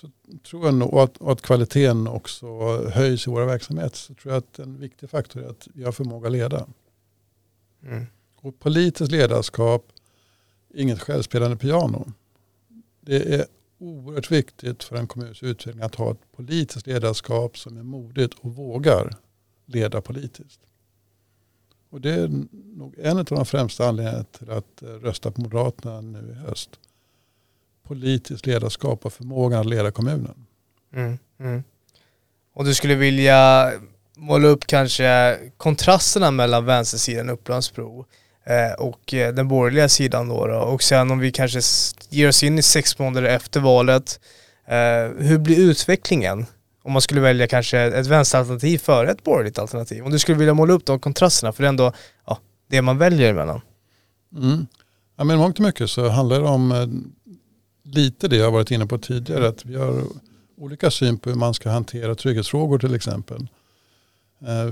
Så 0.00 0.10
tror 0.50 0.64
jag 0.64 0.74
nog, 0.74 0.94
och 0.94 1.02
att, 1.02 1.16
och 1.16 1.32
att 1.32 1.42
kvaliteten 1.42 2.06
också 2.06 2.46
höjs 2.88 3.26
i 3.26 3.30
våra 3.30 3.46
verksamheter, 3.46 3.96
så 3.96 4.14
tror 4.14 4.34
jag 4.34 4.38
att 4.38 4.58
en 4.58 4.80
viktig 4.80 5.10
faktor 5.10 5.42
är 5.42 5.48
att 5.48 5.68
vi 5.74 5.84
har 5.84 5.92
förmåga 5.92 6.26
att 6.26 6.32
leda. 6.32 6.66
Mm. 7.82 8.06
Och 8.36 8.58
politiskt 8.58 9.12
ledarskap, 9.12 9.92
inget 10.74 11.00
självspelande 11.00 11.56
piano. 11.56 12.12
Det 13.00 13.34
är 13.34 13.46
oerhört 13.78 14.30
viktigt 14.30 14.84
för 14.84 14.96
en 14.96 15.06
kommuns 15.06 15.42
utveckling 15.42 15.84
att 15.84 15.94
ha 15.94 16.10
ett 16.10 16.32
politiskt 16.36 16.86
ledarskap 16.86 17.58
som 17.58 17.76
är 17.76 17.82
modigt 17.82 18.34
och 18.40 18.54
vågar 18.54 19.16
leda 19.66 20.00
politiskt. 20.00 20.60
Och 21.90 22.00
det 22.00 22.10
är 22.10 22.28
nog 22.76 22.94
en 22.98 23.18
av 23.18 23.24
de 23.24 23.46
främsta 23.46 23.88
anledningarna 23.88 24.24
till 24.24 24.50
att 24.50 24.82
rösta 24.82 25.30
på 25.30 25.40
Moderaterna 25.40 26.00
nu 26.00 26.30
i 26.30 26.48
höst. 26.48 26.80
Politiskt 27.88 28.46
ledarskap 28.46 29.06
och 29.06 29.12
förmågan 29.12 29.60
att 29.60 29.66
leda 29.66 29.90
kommunen. 29.90 30.46
Mm, 30.94 31.18
mm. 31.40 31.64
Och 32.54 32.64
du 32.64 32.74
skulle 32.74 32.94
vilja 32.94 33.72
måla 34.16 34.48
upp 34.48 34.66
kanske 34.66 35.38
kontrasterna 35.56 36.30
mellan 36.30 36.64
vänstersidan 36.64 37.30
Upplandsbro 37.30 38.06
Eh, 38.46 38.72
och 38.72 39.14
eh, 39.14 39.34
den 39.34 39.48
borgerliga 39.48 39.88
sidan 39.88 40.28
då, 40.28 40.46
då, 40.46 40.58
Och 40.58 40.82
sen 40.82 41.10
om 41.10 41.18
vi 41.18 41.32
kanske 41.32 41.60
ger 42.08 42.28
oss 42.28 42.42
in 42.42 42.58
i 42.58 42.62
sex 42.62 42.98
månader 42.98 43.28
efter 43.28 43.60
valet, 43.60 44.20
eh, 44.66 45.24
hur 45.26 45.38
blir 45.38 45.58
utvecklingen? 45.58 46.46
Om 46.82 46.92
man 46.92 47.02
skulle 47.02 47.20
välja 47.20 47.46
kanske 47.46 47.78
ett 47.78 48.06
vänsteralternativ 48.06 48.78
före 48.78 49.10
ett 49.10 49.24
borgerligt 49.24 49.58
alternativ. 49.58 50.04
Om 50.04 50.12
du 50.12 50.18
skulle 50.18 50.38
vilja 50.38 50.54
måla 50.54 50.72
upp 50.72 50.86
de 50.86 51.00
kontrasterna, 51.00 51.52
för 51.52 51.62
det 51.62 51.66
är 51.66 51.68
ändå 51.68 51.92
ja, 52.26 52.38
det 52.70 52.82
man 52.82 52.98
väljer 52.98 53.30
emellan. 53.30 53.60
Mm. 54.36 54.66
Ja, 55.16 55.24
men 55.24 55.38
mångt 55.38 55.58
och 55.58 55.64
mycket 55.64 55.90
så 55.90 56.08
handlar 56.08 56.40
det 56.40 56.46
om 56.46 56.72
lite 57.86 58.28
det 58.28 58.36
jag 58.36 58.50
varit 58.50 58.70
inne 58.70 58.86
på 58.86 58.98
tidigare, 58.98 59.48
att 59.48 59.64
vi 59.64 59.76
har 59.76 60.02
olika 60.56 60.90
syn 60.90 61.18
på 61.18 61.30
hur 61.30 61.36
man 61.36 61.54
ska 61.54 61.70
hantera 61.70 62.14
trygghetsfrågor 62.14 62.78
till 62.78 62.94
exempel 62.94 63.48
eh, 64.40 64.70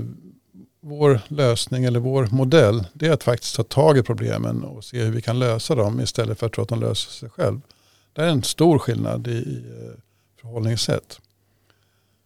vår 0.81 1.19
lösning 1.27 1.83
eller 1.83 1.99
vår 1.99 2.27
modell 2.31 2.87
det 2.93 3.07
är 3.07 3.11
att 3.11 3.23
faktiskt 3.23 3.55
ta 3.55 3.63
tag 3.63 3.97
i 3.97 4.03
problemen 4.03 4.63
och 4.63 4.83
se 4.83 5.03
hur 5.03 5.11
vi 5.11 5.21
kan 5.21 5.39
lösa 5.39 5.75
dem 5.75 6.01
istället 6.01 6.39
för 6.39 6.45
att 6.45 6.53
tro 6.53 6.63
att 6.63 6.69
de 6.69 6.79
löser 6.79 7.11
sig 7.11 7.29
själv. 7.29 7.61
Det 8.13 8.21
är 8.21 8.27
en 8.27 8.43
stor 8.43 8.79
skillnad 8.79 9.27
i, 9.27 9.63
eh, 9.65 9.99
förhållningssätt. 10.41 11.19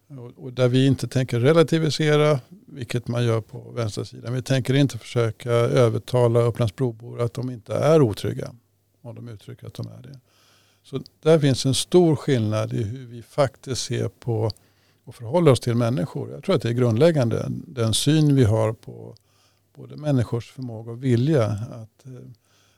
Och, 0.07 0.43
och 0.43 0.53
där 0.53 0.67
vi 0.67 0.85
inte 0.85 1.07
tänker 1.07 1.39
relativisera, 1.39 2.39
vilket 2.49 3.07
man 3.07 3.25
gör 3.25 3.41
på 3.41 3.71
vänstersidan. 3.71 4.33
Vi 4.33 4.41
tänker 4.41 4.73
inte 4.73 4.97
försöka 4.97 5.51
övertala 5.51 6.41
Upplandsbrobor 6.41 7.21
att 7.21 7.33
de 7.33 7.49
inte 7.49 7.73
är 7.73 8.01
otrygga. 8.01 8.51
Om 9.01 9.15
de 9.15 9.29
uttrycker 9.29 9.67
att 9.67 9.73
de 9.73 9.87
är 9.87 10.01
det. 10.01 10.19
Så 10.89 11.01
där 11.19 11.39
finns 11.39 11.65
en 11.65 11.73
stor 11.73 12.15
skillnad 12.15 12.73
i 12.73 12.83
hur 12.83 13.05
vi 13.05 13.21
faktiskt 13.21 13.81
ser 13.81 14.07
på 14.07 14.51
och 15.03 15.15
förhåller 15.15 15.51
oss 15.51 15.59
till 15.59 15.75
människor. 15.75 16.31
Jag 16.31 16.43
tror 16.43 16.55
att 16.55 16.61
det 16.61 16.69
är 16.69 16.73
grundläggande. 16.73 17.45
Den 17.49 17.93
syn 17.93 18.35
vi 18.35 18.43
har 18.43 18.73
på 18.73 19.15
både 19.75 19.97
människors 19.97 20.51
förmåga 20.51 20.91
och 20.91 21.03
vilja 21.03 21.45
att, 21.45 22.05
eh, 22.05 22.29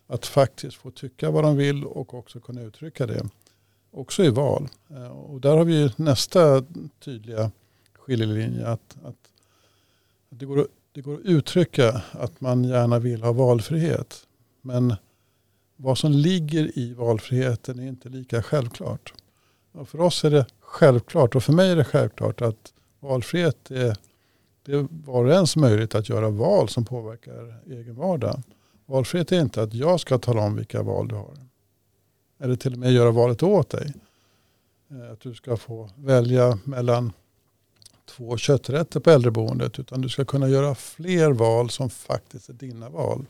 att 0.08 0.26
faktiskt 0.26 0.78
få 0.78 0.92
tycka 0.92 1.32
vad 1.32 1.44
de 1.44 1.58
vill 1.58 1.86
och 1.86 2.14
också 2.14 2.40
kunna 2.40 2.62
uttrycka 2.62 3.08
det. 3.08 3.30
Också 3.92 4.24
i 4.24 4.30
val. 4.30 4.68
Eh, 4.90 5.08
och 5.08 5.42
där 5.42 5.58
har 5.58 5.66
vi 5.66 5.94
nästa 5.96 6.64
tydliga 7.00 7.52
skiljelinje. 7.94 8.68
Att, 8.68 8.98
att, 9.04 9.08
att 10.30 10.40
det, 10.40 10.46
går 10.46 10.60
att, 10.60 10.68
det 10.92 11.02
går 11.02 11.14
att 11.14 11.26
uttrycka 11.26 12.02
att 12.12 12.42
man 12.42 12.64
gärna 12.64 13.00
vill 13.00 13.24
ha 13.24 13.32
valfrihet. 13.32 14.28
Men 14.62 14.96
vad 15.82 15.98
som 15.98 16.12
ligger 16.12 16.80
i 16.80 16.94
valfriheten 16.94 17.80
är 17.80 17.88
inte 17.88 18.10
lika 18.10 18.44
självklart. 18.44 19.14
Och 19.72 19.90
för 19.90 20.02
oss 20.02 20.24
är 20.24 20.32
det 20.32 20.46
självklart 20.60 21.36
och 21.36 21.44
för 21.44 21.54
mig 21.54 21.72
är 21.72 21.76
det 21.76 21.84
självklart 21.84 22.42
att 22.42 22.74
valfrihet 23.00 23.72
är, 23.72 23.98
det 24.66 24.72
är 24.72 24.88
var 24.90 25.26
och 25.26 25.32
ens 25.32 25.56
möjlighet 25.56 25.96
att 25.96 26.10
göra 26.10 26.30
val 26.30 26.70
som 26.70 26.86
påverkar 26.86 27.62
egen 27.66 27.96
vardag. 27.96 28.42
Valfrihet 28.86 29.32
är 29.32 29.42
inte 29.42 29.62
att 29.62 29.74
jag 29.74 30.00
ska 30.00 30.18
tala 30.18 30.42
om 30.42 30.56
vilka 30.56 30.84
val 30.84 31.08
du 31.08 31.16
har. 31.16 31.38
Eller 32.40 32.56
till 32.56 32.74
och 32.74 32.80
med 32.80 32.92
göra 32.92 33.12
valet 33.12 33.44
åt 33.44 33.70
dig. 33.70 33.94
Eh, 34.92 35.12
att 35.12 35.20
du 35.20 35.34
ska 35.34 35.58
få 35.58 35.90
välja 35.96 36.60
mellan 36.64 37.14
två 38.06 38.38
kötträtter 38.38 39.00
på 39.00 39.10
äldreboendet. 39.10 39.80
Utan 39.80 40.02
du 40.02 40.10
ska 40.10 40.26
kunna 40.26 40.50
göra 40.50 40.76
fler 40.76 41.32
val 41.32 41.70
som 41.70 41.90
faktiskt 41.90 42.50
är 42.50 42.54
dina 42.54 42.90
val. 42.90 43.26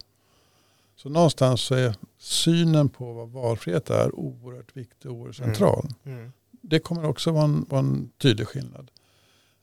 Så 1.01 1.09
någonstans 1.09 1.61
så 1.61 1.75
är 1.75 1.95
synen 2.17 2.89
på 2.89 3.13
vad 3.13 3.29
valfrihet 3.29 3.89
är 3.89 4.15
oerhört 4.15 4.77
viktig 4.77 5.11
och 5.11 5.17
oerhört 5.17 5.39
mm. 5.39 5.49
central. 5.49 5.87
Mm. 6.03 6.17
Mm. 6.17 6.31
Det 6.51 6.79
kommer 6.79 7.05
också 7.05 7.31
vara 7.31 7.43
en, 7.43 7.65
vara 7.69 7.79
en 7.79 8.11
tydlig 8.17 8.47
skillnad. 8.47 8.91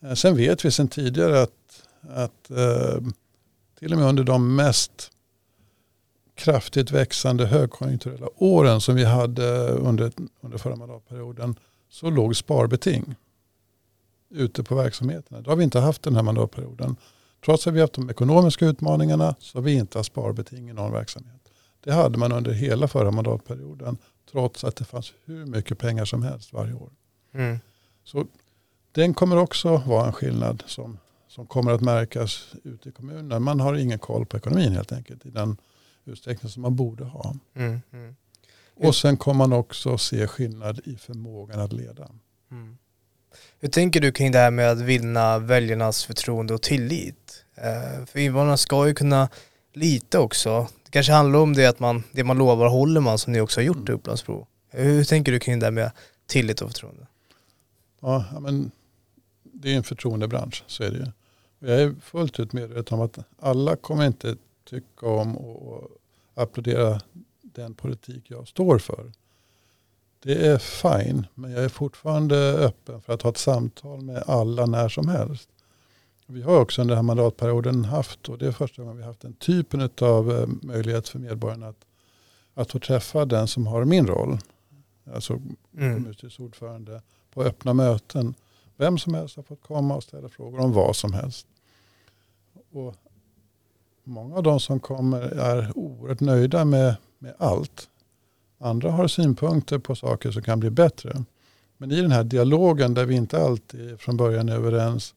Eh, 0.00 0.14
sen 0.14 0.36
vet 0.36 0.64
vi 0.64 0.70
sedan 0.70 0.88
tidigare 0.88 1.42
att, 1.42 1.86
att 2.00 2.50
eh, 2.50 3.00
till 3.78 3.92
och 3.92 3.98
med 3.98 4.08
under 4.08 4.24
de 4.24 4.56
mest 4.56 5.10
kraftigt 6.34 6.90
växande 6.90 7.46
högkonjunkturella 7.46 8.28
åren 8.36 8.80
som 8.80 8.94
vi 8.94 9.04
hade 9.04 9.68
under, 9.68 10.12
under 10.40 10.58
förra 10.58 10.76
mandatperioden 10.76 11.58
så 11.88 12.10
låg 12.10 12.36
sparbeting 12.36 13.14
ute 14.30 14.62
på 14.62 14.74
verksamheterna. 14.74 15.40
Det 15.40 15.50
har 15.50 15.56
vi 15.56 15.64
inte 15.64 15.80
haft 15.80 16.02
den 16.02 16.16
här 16.16 16.22
mandatperioden. 16.22 16.96
Trots 17.44 17.66
att 17.66 17.74
vi 17.74 17.80
haft 17.80 17.92
de 17.92 18.10
ekonomiska 18.10 18.66
utmaningarna 18.66 19.34
så 19.38 19.58
har 19.58 19.62
vi 19.62 19.74
inte 19.74 19.98
haft 19.98 20.06
sparbeting 20.12 20.70
i 20.70 20.72
någon 20.72 20.92
verksamhet. 20.92 21.40
Det 21.80 21.92
hade 21.92 22.18
man 22.18 22.32
under 22.32 22.52
hela 22.52 22.88
förra 22.88 23.10
mandatperioden 23.10 23.98
trots 24.30 24.64
att 24.64 24.76
det 24.76 24.84
fanns 24.84 25.12
hur 25.24 25.46
mycket 25.46 25.78
pengar 25.78 26.04
som 26.04 26.22
helst 26.22 26.52
varje 26.52 26.74
år. 26.74 26.90
Mm. 27.32 27.58
Så 28.04 28.26
den 28.92 29.14
kommer 29.14 29.36
också 29.36 29.76
vara 29.76 30.06
en 30.06 30.12
skillnad 30.12 30.62
som, 30.66 30.98
som 31.28 31.46
kommer 31.46 31.72
att 31.72 31.80
märkas 31.80 32.54
ute 32.64 32.88
i 32.88 32.92
kommunerna. 32.92 33.38
Man 33.38 33.60
har 33.60 33.74
ingen 33.74 33.98
koll 33.98 34.26
på 34.26 34.36
ekonomin 34.36 34.72
helt 34.72 34.92
enkelt 34.92 35.26
i 35.26 35.30
den 35.30 35.56
utsträckning 36.04 36.50
som 36.50 36.62
man 36.62 36.76
borde 36.76 37.04
ha. 37.04 37.34
Mm. 37.54 37.80
Mm. 37.92 38.16
Och 38.74 38.94
sen 38.94 39.16
kommer 39.16 39.38
man 39.38 39.52
också 39.52 39.98
se 39.98 40.26
skillnad 40.26 40.80
i 40.84 40.96
förmågan 40.96 41.60
att 41.60 41.72
leda. 41.72 42.08
Mm. 42.50 42.78
Hur 43.58 43.68
tänker 43.68 44.00
du 44.00 44.12
kring 44.12 44.32
det 44.32 44.38
här 44.38 44.50
med 44.50 44.70
att 44.70 44.80
vinna 44.80 45.38
väljarnas 45.38 46.04
förtroende 46.04 46.54
och 46.54 46.62
tillit? 46.62 47.27
Eh, 47.62 48.06
för 48.06 48.18
invånarna 48.18 48.56
ska 48.56 48.86
ju 48.86 48.94
kunna 48.94 49.28
lita 49.72 50.20
också. 50.20 50.68
Det 50.84 50.90
kanske 50.90 51.12
handlar 51.12 51.38
om 51.38 51.54
det 51.54 51.66
att 51.66 51.80
man, 51.80 52.02
det 52.12 52.24
man 52.24 52.38
lovar 52.38 52.68
håller 52.68 53.00
man 53.00 53.18
som 53.18 53.32
ni 53.32 53.40
också 53.40 53.60
har 53.60 53.64
gjort 53.64 53.76
mm. 53.76 53.92
i 53.92 53.92
Upplandsbro. 53.92 54.46
Hur 54.70 55.04
tänker 55.04 55.32
du 55.32 55.38
kring 55.38 55.58
det 55.58 55.70
med 55.70 55.90
tillit 56.26 56.60
och 56.60 56.68
förtroende? 56.68 57.06
Ja, 58.00 58.24
men 58.40 58.70
det 59.42 59.72
är 59.72 59.76
en 59.76 59.84
förtroendebransch, 59.84 60.64
så 60.66 60.82
är 60.82 60.90
det 60.90 60.96
ju. 60.96 61.06
Jag 61.58 61.80
är 61.82 61.94
fullt 62.02 62.40
ut 62.40 62.52
medveten 62.52 62.98
om 62.98 63.04
att 63.04 63.18
alla 63.40 63.76
kommer 63.76 64.06
inte 64.06 64.36
tycka 64.70 65.06
om 65.06 65.36
och 65.36 65.90
applådera 66.34 67.00
den 67.42 67.74
politik 67.74 68.24
jag 68.26 68.48
står 68.48 68.78
för. 68.78 69.12
Det 70.22 70.46
är 70.46 70.58
fine, 70.58 71.26
men 71.34 71.50
jag 71.50 71.64
är 71.64 71.68
fortfarande 71.68 72.52
öppen 72.52 73.00
för 73.00 73.12
att 73.12 73.22
ha 73.22 73.30
ett 73.30 73.38
samtal 73.38 74.00
med 74.00 74.22
alla 74.26 74.66
när 74.66 74.88
som 74.88 75.08
helst. 75.08 75.48
Vi 76.30 76.42
har 76.42 76.60
också 76.60 76.80
under 76.80 76.94
den 76.94 77.04
här 77.04 77.14
mandatperioden 77.14 77.84
haft, 77.84 78.28
och 78.28 78.38
det 78.38 78.46
är 78.46 78.52
första 78.52 78.82
gången 78.82 78.96
vi 78.96 79.02
har 79.02 79.10
haft 79.10 79.20
den 79.20 79.32
typen 79.32 79.90
av 80.00 80.30
eh, 80.30 80.46
möjlighet 80.62 81.08
för 81.08 81.18
medborgarna 81.18 81.68
att, 81.68 81.86
att 82.54 82.72
få 82.72 82.78
träffa 82.78 83.24
den 83.24 83.48
som 83.48 83.66
har 83.66 83.84
min 83.84 84.06
roll. 84.06 84.38
Alltså 85.14 85.32
mm. 85.32 85.94
kommunstyrelseordförande 85.94 87.02
på 87.30 87.42
öppna 87.42 87.74
möten. 87.74 88.34
Vem 88.76 88.98
som 88.98 89.14
helst 89.14 89.36
har 89.36 89.42
fått 89.42 89.62
komma 89.62 89.96
och 89.96 90.02
ställa 90.02 90.28
frågor 90.28 90.60
om 90.60 90.72
vad 90.72 90.96
som 90.96 91.12
helst. 91.12 91.46
Och 92.72 92.94
många 94.04 94.36
av 94.36 94.42
de 94.42 94.60
som 94.60 94.80
kommer 94.80 95.20
är 95.20 95.78
oerhört 95.78 96.20
nöjda 96.20 96.64
med, 96.64 96.96
med 97.18 97.34
allt. 97.38 97.88
Andra 98.58 98.90
har 98.90 99.08
synpunkter 99.08 99.78
på 99.78 99.94
saker 99.94 100.30
som 100.30 100.42
kan 100.42 100.60
bli 100.60 100.70
bättre. 100.70 101.24
Men 101.76 101.92
i 101.92 102.00
den 102.00 102.12
här 102.12 102.24
dialogen 102.24 102.94
där 102.94 103.04
vi 103.06 103.14
inte 103.14 103.42
alltid 103.42 104.00
från 104.00 104.16
början 104.16 104.48
är 104.48 104.54
överens 104.54 105.14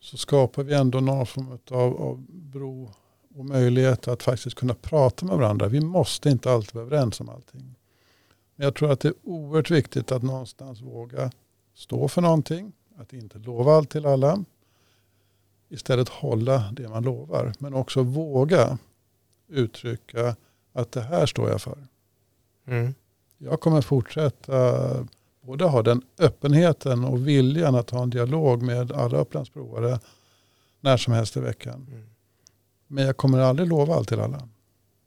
så 0.00 0.16
skapar 0.16 0.62
vi 0.62 0.74
ändå 0.74 1.00
någon 1.00 1.26
form 1.26 1.58
av, 1.70 2.02
av 2.02 2.24
bro 2.28 2.90
och 3.34 3.44
möjlighet 3.44 4.08
att 4.08 4.22
faktiskt 4.22 4.56
kunna 4.56 4.74
prata 4.74 5.26
med 5.26 5.36
varandra. 5.36 5.68
Vi 5.68 5.80
måste 5.80 6.30
inte 6.30 6.52
alltid 6.52 6.74
vara 6.74 6.84
överens 6.84 7.20
om 7.20 7.28
allting. 7.28 7.74
Men 8.56 8.64
jag 8.64 8.74
tror 8.74 8.92
att 8.92 9.00
det 9.00 9.08
är 9.08 9.14
oerhört 9.22 9.70
viktigt 9.70 10.12
att 10.12 10.22
någonstans 10.22 10.80
våga 10.80 11.30
stå 11.74 12.08
för 12.08 12.22
någonting. 12.22 12.72
Att 12.96 13.12
inte 13.12 13.38
lova 13.38 13.72
allt 13.72 13.90
till 13.90 14.06
alla. 14.06 14.44
Istället 15.68 16.08
hålla 16.08 16.72
det 16.72 16.88
man 16.88 17.02
lovar. 17.02 17.52
Men 17.58 17.74
också 17.74 18.02
våga 18.02 18.78
uttrycka 19.48 20.36
att 20.72 20.92
det 20.92 21.00
här 21.00 21.26
står 21.26 21.50
jag 21.50 21.62
för. 21.62 21.86
Mm. 22.66 22.94
Jag 23.38 23.60
kommer 23.60 23.82
fortsätta 23.82 25.06
både 25.40 25.64
ha 25.64 25.82
den 25.82 26.02
öppenheten 26.18 27.04
och 27.04 27.28
viljan 27.28 27.74
att 27.74 27.90
ha 27.90 28.02
en 28.02 28.10
dialog 28.10 28.62
med 28.62 28.92
alla 28.92 29.18
Upplandsbroare 29.18 30.00
när 30.80 30.96
som 30.96 31.12
helst 31.12 31.36
i 31.36 31.40
veckan. 31.40 31.86
Mm. 31.90 32.06
Men 32.86 33.06
jag 33.06 33.16
kommer 33.16 33.38
aldrig 33.38 33.68
lova 33.68 33.94
allt 33.94 34.08
till 34.08 34.20
alla. 34.20 34.48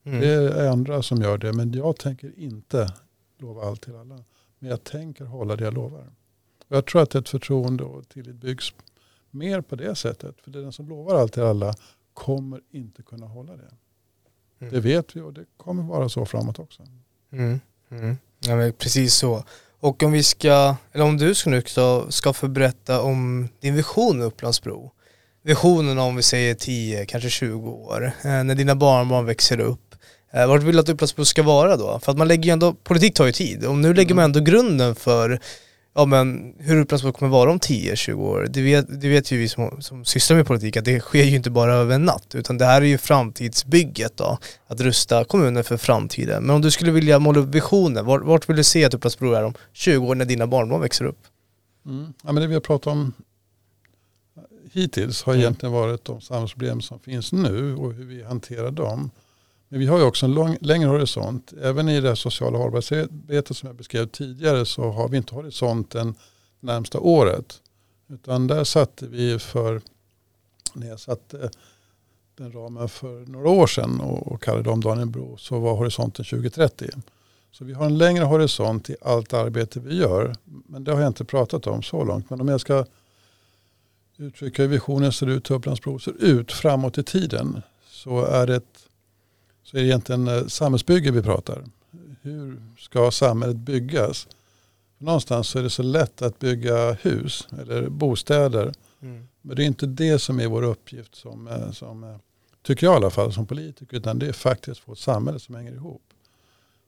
Mm. 0.04 0.20
Det 0.20 0.34
är 0.34 0.70
andra 0.70 1.04
som 1.04 1.22
gör 1.22 1.38
det, 1.38 1.54
men 1.54 1.74
jag 1.74 1.98
tänker 1.98 2.40
inte 2.40 2.94
lova 3.38 3.62
allt 3.62 3.82
till 3.82 3.96
alla. 3.96 4.24
Men 4.60 4.70
jag 4.70 4.84
tänker 4.84 5.26
hålla 5.26 5.56
det 5.56 5.64
jag 5.64 5.74
lovar. 5.74 6.12
Och 6.68 6.78
jag 6.78 6.86
tror 6.86 7.02
att 7.02 7.16
ett 7.16 7.30
förtroende 7.30 7.84
och 7.84 8.10
tillit 8.10 8.36
byggs 8.36 8.74
mer 9.32 9.62
på 9.62 9.76
det 9.76 9.96
sättet. 9.96 10.42
För 10.42 10.52
det 10.52 10.62
den 10.62 10.72
som 10.72 10.90
lovar 10.90 11.16
allt 11.16 11.34
till 11.34 11.44
alla 11.44 11.74
kommer 12.14 12.62
inte 12.72 13.04
kunna 13.04 13.28
hålla 13.28 13.58
det. 13.58 13.74
Mm. 14.60 14.74
Det 14.74 14.80
vet 14.80 15.16
vi 15.16 15.22
och 15.22 15.34
det 15.34 15.46
kommer 15.58 15.84
vara 15.84 16.10
så 16.10 16.26
framåt 16.26 16.60
också. 16.60 16.84
Mm. 17.32 17.60
Mm. 17.90 18.18
Ja, 18.40 18.56
men 18.56 18.74
precis 18.74 19.14
så. 19.14 19.44
Och 19.84 20.04
om 20.04 20.12
vi 20.12 20.24
ska, 20.24 20.76
eller 20.94 21.06
om 21.06 21.18
du 21.18 21.36
ska 21.36 21.50
nu 21.50 21.62
ska, 21.66 22.06
ska 22.10 22.34
få 22.34 22.48
berätta 22.48 23.02
om 23.02 23.50
din 23.62 23.76
vision 23.76 24.18
med 24.18 24.28
Upplandsbro. 24.28 24.92
Visionen 25.44 26.00
om 26.00 26.16
vi 26.16 26.24
säger 26.24 26.54
10, 26.54 27.06
kanske 27.06 27.30
20 27.30 27.70
år, 27.70 28.12
eh, 28.24 28.44
när 28.44 28.56
dina 28.56 28.76
barnbarn 28.76 29.26
växer 29.26 29.60
upp. 29.60 29.96
Eh, 30.34 30.48
vart 30.48 30.64
vill 30.64 30.76
du 30.76 30.82
att 30.82 30.90
Upplandsbro 30.90 31.26
ska 31.26 31.44
vara 31.44 31.78
då? 31.78 32.00
För 32.00 32.12
att 32.12 32.18
man 32.18 32.28
lägger 32.28 32.44
ju 32.44 32.50
ändå, 32.52 32.74
politik 32.74 33.14
tar 33.14 33.26
ju 33.26 33.32
tid 33.32 33.66
och 33.66 33.76
nu 33.76 33.94
lägger 33.94 34.16
man 34.16 34.26
mm. 34.26 34.38
ändå 34.38 34.52
grunden 34.52 34.96
för 34.96 35.40
ja 35.96 36.06
men 36.06 36.54
hur 36.60 36.82
Upplandsbro 36.82 37.12
kommer 37.12 37.32
vara 37.32 37.52
om 37.52 37.60
10-20 37.60 38.14
år, 38.14 38.48
det 38.50 38.62
vet, 38.62 39.02
det 39.02 39.10
vet 39.10 39.32
ju 39.32 39.38
vi 39.38 39.50
som, 39.50 39.82
som 39.82 40.06
sysslar 40.06 40.38
med 40.38 40.48
politik 40.48 40.78
att 40.78 40.86
det 40.86 41.00
sker 41.00 41.24
ju 41.24 41.36
inte 41.36 41.50
bara 41.50 41.74
över 41.74 41.96
en 41.96 42.06
natt 42.06 42.36
utan 42.36 42.58
det 42.58 42.66
här 42.66 42.82
är 42.82 42.86
ju 42.86 42.98
framtidsbygget 42.98 44.18
då, 44.18 44.38
att 44.68 44.82
rusta 44.82 45.24
kommunen 45.24 45.64
för 45.64 45.78
framtiden. 45.78 46.44
Men 46.44 46.56
om 46.56 46.62
du 46.62 46.72
skulle 46.72 46.92
vilja 46.92 47.20
måla 47.20 47.40
upp 47.40 47.56
visionen, 47.56 48.06
vart, 48.06 48.24
vart 48.24 48.50
vill 48.50 48.58
du 48.58 48.64
se 48.64 48.86
att 48.86 48.94
Upplandsbro 48.94 49.34
är 49.34 49.44
om 49.44 49.54
20 49.74 50.08
år 50.08 50.16
när 50.16 50.26
dina 50.26 50.48
barnbarn 50.48 50.82
växer 50.82 51.06
upp? 51.06 51.20
Mm. 51.86 52.14
Ja, 52.24 52.32
men 52.32 52.42
det 52.42 52.48
vi 52.48 52.54
har 52.54 52.62
pratat 52.62 52.88
om 52.88 53.14
hittills 54.74 55.24
har 55.24 55.34
mm. 55.34 55.42
egentligen 55.42 55.74
varit 55.74 56.06
de 56.06 56.22
samhällsproblem 56.22 56.82
som 56.82 57.00
finns 57.00 57.32
nu 57.32 57.76
och 57.76 57.94
hur 57.94 58.06
vi 58.06 58.24
hanterar 58.24 58.72
dem. 58.72 59.12
Men 59.74 59.80
vi 59.80 59.88
har 59.88 59.98
ju 59.98 60.04
också 60.04 60.26
en 60.26 60.34
lång, 60.34 60.58
längre 60.62 60.90
horisont. 60.90 61.54
Även 61.62 61.90
i 61.90 62.02
det 62.02 62.16
sociala 62.16 62.58
hållbarhetsarbetet 62.58 63.58
som 63.58 63.68
jag 63.68 63.76
beskrev 63.76 64.08
tidigare 64.08 64.66
så 64.66 64.92
har 64.92 65.08
vi 65.10 65.18
inte 65.18 65.36
horisonten 65.36 66.16
närmsta 66.60 67.00
året. 67.00 67.62
Utan 68.10 68.48
där 68.48 68.64
satte 68.64 69.08
vi 69.08 69.40
för, 69.40 69.82
när 70.74 70.88
jag 70.88 71.00
satte 71.00 71.50
den 72.36 72.52
ramen 72.52 72.90
för 72.90 73.26
några 73.26 73.50
år 73.50 73.68
sedan 73.68 74.02
och, 74.02 74.28
och 74.28 74.44
kallade 74.44 74.70
om 74.70 74.82
Danielbro 74.82 75.38
så 75.38 75.60
var 75.60 75.76
horisonten 75.76 76.26
2030. 76.26 76.90
Så 77.52 77.66
vi 77.66 77.74
har 77.74 77.86
en 77.86 77.98
längre 77.98 78.24
horisont 78.24 78.90
i 78.90 78.96
allt 79.02 79.34
arbete 79.34 79.80
vi 79.80 79.98
gör. 79.98 80.36
Men 80.46 80.84
det 80.84 80.94
har 80.94 81.02
jag 81.02 81.10
inte 81.10 81.26
pratat 81.26 81.68
om 81.68 81.84
så 81.84 82.04
långt. 82.04 82.30
Men 82.30 82.42
om 82.42 82.48
jag 82.48 82.62
ska 82.62 82.86
uttrycka 84.18 84.62
hur 84.62 84.70
visionen 84.70 85.12
ser 85.12 85.28
ut, 85.28 85.50
hur 85.50 85.56
Upplandsbro 85.56 86.00
ser 86.00 86.24
ut 86.24 86.52
framåt 86.52 86.98
i 86.98 87.04
tiden. 87.04 87.62
Så 87.88 88.26
är 88.26 88.48
det, 88.48 88.62
så 89.74 89.78
är 89.78 89.82
det 89.82 89.88
egentligen 89.88 90.28
eh, 90.28 90.48
samhällsbygge 90.48 91.12
vi 91.12 91.22
pratar. 91.22 91.64
Hur 92.22 92.62
ska 92.80 93.12
samhället 93.12 93.58
byggas? 93.58 94.28
Någonstans 94.98 95.48
så 95.48 95.60
är 95.60 95.64
det 95.64 95.70
så 95.70 95.84
lätt 95.84 96.22
att 96.22 96.40
bygga 96.40 96.92
hus 96.94 97.48
eller 97.62 97.90
bostäder. 97.90 98.74
Mm. 99.02 99.28
Men 99.42 99.56
det 99.56 99.64
är 99.64 99.66
inte 99.66 99.86
det 99.86 100.20
som 100.20 100.40
är 100.40 100.48
vår 100.48 100.64
uppgift 100.64 101.16
som, 101.16 101.48
eh, 101.48 101.72
som 101.72 102.04
eh, 102.04 102.16
tycker 102.64 102.88
jag 102.88 102.94
i 102.94 102.96
alla 102.96 103.10
fall 103.10 103.34
som 103.34 103.46
politiker. 103.46 103.98
Utan 103.98 104.20
det 104.20 104.28
är 104.28 104.34
faktiskt 104.34 104.78
att 104.78 104.86
få 104.86 104.92
ett 104.92 105.00
samhälle 105.00 105.40
som 105.40 105.56
hänger 105.56 105.72
ihop. 105.74 106.04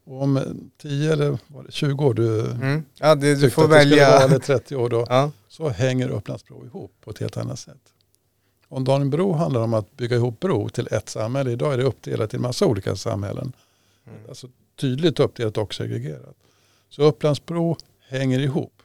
Och 0.04 0.22
om 0.22 0.40
10 0.82 1.12
eller 1.12 1.38
20 1.70 2.04
år 2.04 2.14
du 2.14 2.40
mm. 2.40 2.84
ja, 2.94 3.14
det, 3.14 3.34
du 3.34 3.50
får 3.50 3.64
att 3.64 3.70
välja. 3.70 4.06
det 4.06 4.12
vara, 4.12 4.24
eller 4.24 4.38
30 4.38 4.76
år 4.76 4.88
då, 4.88 5.06
ja. 5.08 5.30
så 5.48 5.68
hänger 5.68 6.08
Upplandsbro 6.08 6.64
ihop 6.64 6.92
på 7.00 7.10
ett 7.10 7.18
helt 7.18 7.36
annat 7.36 7.58
sätt. 7.58 7.92
Om 8.68 8.84
Danielbro 8.84 9.32
handlar 9.32 9.60
om 9.60 9.74
att 9.74 9.96
bygga 9.96 10.16
ihop 10.16 10.40
bro 10.40 10.68
till 10.68 10.88
ett 10.90 11.08
samhälle. 11.08 11.50
Idag 11.50 11.72
är 11.72 11.78
det 11.78 11.84
uppdelat 11.84 12.34
i 12.34 12.36
en 12.36 12.42
massa 12.42 12.66
olika 12.66 12.96
samhällen. 12.96 13.52
Mm. 14.06 14.18
Alltså 14.28 14.48
tydligt 14.76 15.20
uppdelat 15.20 15.58
och 15.58 15.74
segregerat. 15.74 16.36
Så 16.88 17.02
Upplandsbro 17.02 17.76
hänger 18.08 18.38
ihop 18.38 18.82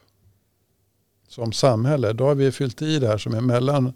som 1.28 1.52
samhälle. 1.52 2.12
Då 2.12 2.24
har 2.24 2.34
vi 2.34 2.52
fyllt 2.52 2.82
i 2.82 2.98
det 2.98 3.08
här 3.08 3.18
som 3.18 3.34
är 3.34 3.40
mellan, 3.40 3.92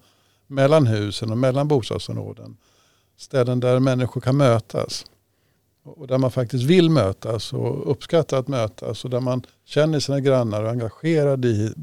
mellan 0.46 0.87
husen 0.87 1.31
och 1.31 1.38
mellan 1.38 1.68
bostadsområden. 1.68 2.57
Ställen 3.16 3.61
där 3.61 3.81
människor 3.81 4.20
kan 4.20 4.37
mötas. 4.37 5.05
Och 5.83 6.07
där 6.07 6.18
man 6.18 6.31
faktiskt 6.31 6.64
vill 6.64 6.90
mötas 6.90 7.53
och 7.53 7.90
uppskattar 7.90 8.38
att 8.38 8.49
mötas. 8.49 9.05
Och 9.05 9.11
där 9.11 9.20
man 9.20 9.42
känner 9.64 10.01
sina 10.01 10.20
grannar 10.20 10.62
och 10.62 10.68
är 10.68 10.72
engagerad 10.72 11.44
i, 11.44 11.75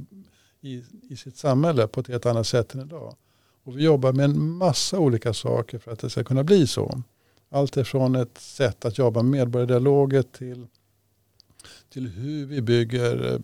i, 0.61 0.83
i 1.09 1.15
sitt 1.17 1.37
samhälle 1.37 1.87
på 1.87 1.99
ett 1.99 2.07
helt 2.07 2.25
annat 2.25 2.47
sätt 2.47 2.73
än 2.73 2.81
idag. 2.81 3.15
Och 3.63 3.77
vi 3.77 3.83
jobbar 3.83 4.13
med 4.13 4.25
en 4.25 4.49
massa 4.49 4.99
olika 4.99 5.33
saker 5.33 5.79
för 5.79 5.91
att 5.91 5.99
det 5.99 6.09
ska 6.09 6.23
kunna 6.23 6.43
bli 6.43 6.67
så. 6.67 7.01
Allt 7.49 7.77
ifrån 7.77 8.15
ett 8.15 8.37
sätt 8.37 8.85
att 8.85 8.97
jobba 8.97 9.23
med 9.23 9.31
medborgardialoger 9.31 10.21
till, 10.21 10.67
till 11.89 12.07
hur 12.07 12.45
vi 12.45 12.61
bygger 12.61 13.33
eh, 13.33 13.39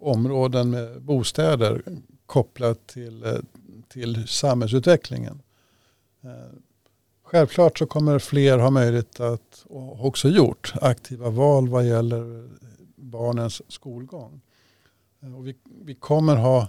områden 0.00 0.70
med 0.70 1.02
bostäder 1.02 1.82
kopplat 2.26 2.86
till, 2.86 3.24
eh, 3.24 3.38
till 3.88 4.28
samhällsutvecklingen. 4.28 5.42
Eh, 6.22 6.58
självklart 7.22 7.78
så 7.78 7.86
kommer 7.86 8.18
fler 8.18 8.58
ha 8.58 8.70
möjlighet 8.70 9.20
att, 9.20 9.64
och 9.68 10.06
också 10.06 10.28
gjort, 10.28 10.72
aktiva 10.80 11.30
val 11.30 11.68
vad 11.68 11.86
gäller 11.86 12.48
barnens 12.96 13.62
skolgång. 13.68 14.40
Och 15.36 15.46
vi, 15.46 15.54
vi 15.82 15.94
kommer 15.94 16.36
ha 16.36 16.68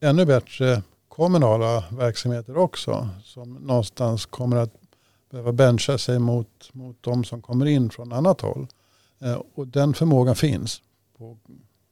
ännu 0.00 0.26
bättre 0.26 0.82
kommunala 1.18 1.84
verksamheter 1.90 2.56
också 2.56 3.08
som 3.24 3.54
någonstans 3.54 4.26
kommer 4.26 4.56
att 4.56 4.72
behöva 5.30 5.52
bencha 5.52 5.98
sig 5.98 6.18
mot, 6.18 6.70
mot 6.72 6.96
de 7.00 7.24
som 7.24 7.42
kommer 7.42 7.66
in 7.66 7.90
från 7.90 8.12
annat 8.12 8.40
håll. 8.40 8.66
Eh, 9.18 9.42
och 9.54 9.66
den 9.66 9.94
förmågan 9.94 10.36
finns 10.36 10.82
på, 11.16 11.38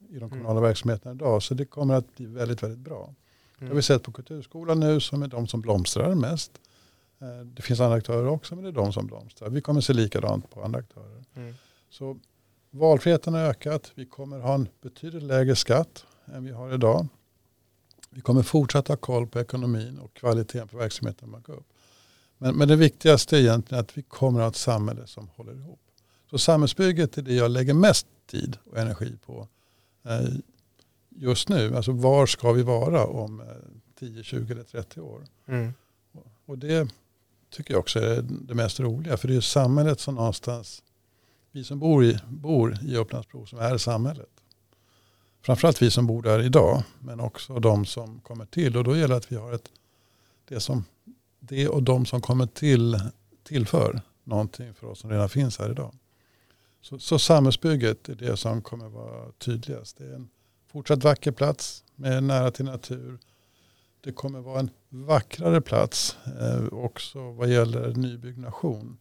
i 0.09 0.19
de 0.19 0.31
kommunala 0.31 0.59
mm. 0.59 0.63
verksamheterna 0.63 1.15
idag. 1.15 1.43
Så 1.43 1.55
det 1.55 1.65
kommer 1.65 1.95
att 1.95 2.17
bli 2.17 2.27
väldigt, 2.27 2.63
väldigt 2.63 2.79
bra. 2.79 3.03
Mm. 3.03 3.15
Det 3.59 3.65
har 3.65 3.69
vi 3.69 3.73
mm. 3.73 3.83
sett 3.83 4.03
på 4.03 4.13
Kulturskolan 4.13 4.81
nu 4.81 5.01
som 5.01 5.23
är 5.23 5.29
de 5.29 5.47
som 5.47 5.61
blomstrar 5.61 6.15
mest. 6.15 6.53
Eh, 7.21 7.47
det 7.47 7.63
finns 7.63 7.81
andra 7.81 7.97
aktörer 7.97 8.27
också 8.27 8.55
men 8.55 8.65
det 8.65 8.71
är 8.71 8.85
de 8.85 8.93
som 8.93 9.07
blomstrar. 9.07 9.49
Vi 9.49 9.61
kommer 9.61 9.81
se 9.81 9.93
likadant 9.93 10.51
på 10.51 10.63
andra 10.63 10.79
aktörer. 10.79 11.25
Mm. 11.37 11.55
Så 11.91 12.19
valfriheten 12.71 13.35
har 13.35 13.41
ökat. 13.41 13.93
Vi 13.95 14.07
kommer 14.07 14.39
ha 14.39 14.55
en 14.55 14.69
betydligt 14.83 15.23
lägre 15.23 15.57
skatt 15.57 16.05
än 16.35 16.45
vi 16.45 16.53
har 16.53 16.75
idag. 16.75 17.07
Vi 18.17 18.23
kommer 18.23 18.43
fortsätta 18.43 18.93
ha 18.93 18.97
koll 18.97 19.27
på 19.27 19.41
ekonomin 19.41 19.99
och 19.99 20.15
kvaliteten 20.15 20.69
på 20.69 20.77
verksamheten 20.77 21.31
man 21.31 21.43
går 21.43 21.55
upp. 21.55 21.73
Men, 22.39 22.57
men 22.57 22.69
det 22.69 22.77
viktigaste 22.77 23.37
är 23.37 23.41
egentligen 23.41 23.81
att 23.81 23.99
vi 23.99 24.03
kommer 24.03 24.41
att 24.41 24.45
ha 24.45 24.51
ett 24.51 24.57
samhälle 24.57 25.07
som 25.07 25.29
håller 25.29 25.55
ihop. 25.55 25.81
Så 26.31 26.39
samhällsbygget 26.39 27.19
är 27.19 27.23
det 27.23 27.35
jag 27.35 27.51
lägger 27.51 27.75
mest 27.75 28.07
tid 28.27 28.59
och 28.71 28.79
energi 28.79 29.17
på 29.27 29.49
eh, 30.05 30.29
just 31.09 31.49
nu. 31.49 31.77
Alltså 31.77 31.93
var 31.93 32.27
ska 32.27 32.53
vi 32.53 32.63
vara 32.63 33.07
om 33.07 33.43
10, 33.99 34.19
eh, 34.19 34.23
20 34.23 34.53
eller 34.53 34.65
30 34.65 35.01
år? 35.01 35.25
Mm. 35.47 35.75
Och 36.47 36.59
det 36.59 36.89
tycker 37.51 37.75
jag 37.75 37.81
också 37.81 37.99
är 37.99 38.23
det 38.23 38.55
mest 38.55 38.81
roliga. 38.81 39.17
För 39.17 39.29
det 39.29 39.37
är 39.37 39.41
samhället 39.41 40.01
som 40.01 40.15
någonstans, 40.15 40.83
vi 41.53 41.65
som 41.65 41.79
bor 41.79 42.05
i, 42.05 42.19
bor 42.29 42.79
i 42.83 42.97
Upplandsbro 42.97 43.47
som 43.47 43.59
är 43.59 43.79
samhället. 43.79 44.31
Framförallt 45.47 45.83
vi 45.83 45.91
som 45.91 46.07
bor 46.07 46.23
där 46.23 46.43
idag 46.43 46.83
men 47.01 47.21
också 47.21 47.61
de 47.61 47.85
som 47.85 48.21
kommer 48.21 48.47
till. 48.47 48.77
Och 48.77 48.85
då 48.85 48.97
gäller 48.97 49.09
det 49.09 49.17
att 49.17 49.33
vi 49.33 49.37
har 49.37 49.53
ett, 49.53 49.71
det, 50.49 50.61
som, 50.61 50.85
det 51.41 51.69
och 51.69 51.83
de 51.83 52.07
som 52.07 52.21
kommer 52.21 52.47
till 52.47 53.01
tillför 53.45 54.01
någonting 54.25 54.75
för 54.75 54.87
oss 54.87 54.99
som 54.99 55.11
redan 55.11 55.29
finns 55.29 55.59
här 55.59 55.71
idag. 55.71 55.95
Så, 56.81 56.99
så 56.99 57.19
samhällsbygget 57.19 58.09
är 58.09 58.15
det 58.15 58.37
som 58.37 58.63
kommer 58.63 58.89
vara 58.89 59.33
tydligast. 59.33 59.97
Det 59.97 60.05
är 60.05 60.15
en 60.15 60.29
fortsatt 60.73 61.05
vacker 61.05 61.33
plats 61.33 61.85
med 61.95 62.25
nära 62.25 62.51
till 62.51 62.65
natur. 62.65 63.19
Det 64.01 64.13
kommer 64.13 64.41
vara 64.41 64.61
en 64.61 64.71
vackrare 64.89 65.61
plats 65.61 66.17
eh, 66.41 66.67
också 66.73 67.33
vad 67.33 67.49
gäller 67.49 67.95
nybyggnation. 67.95 68.99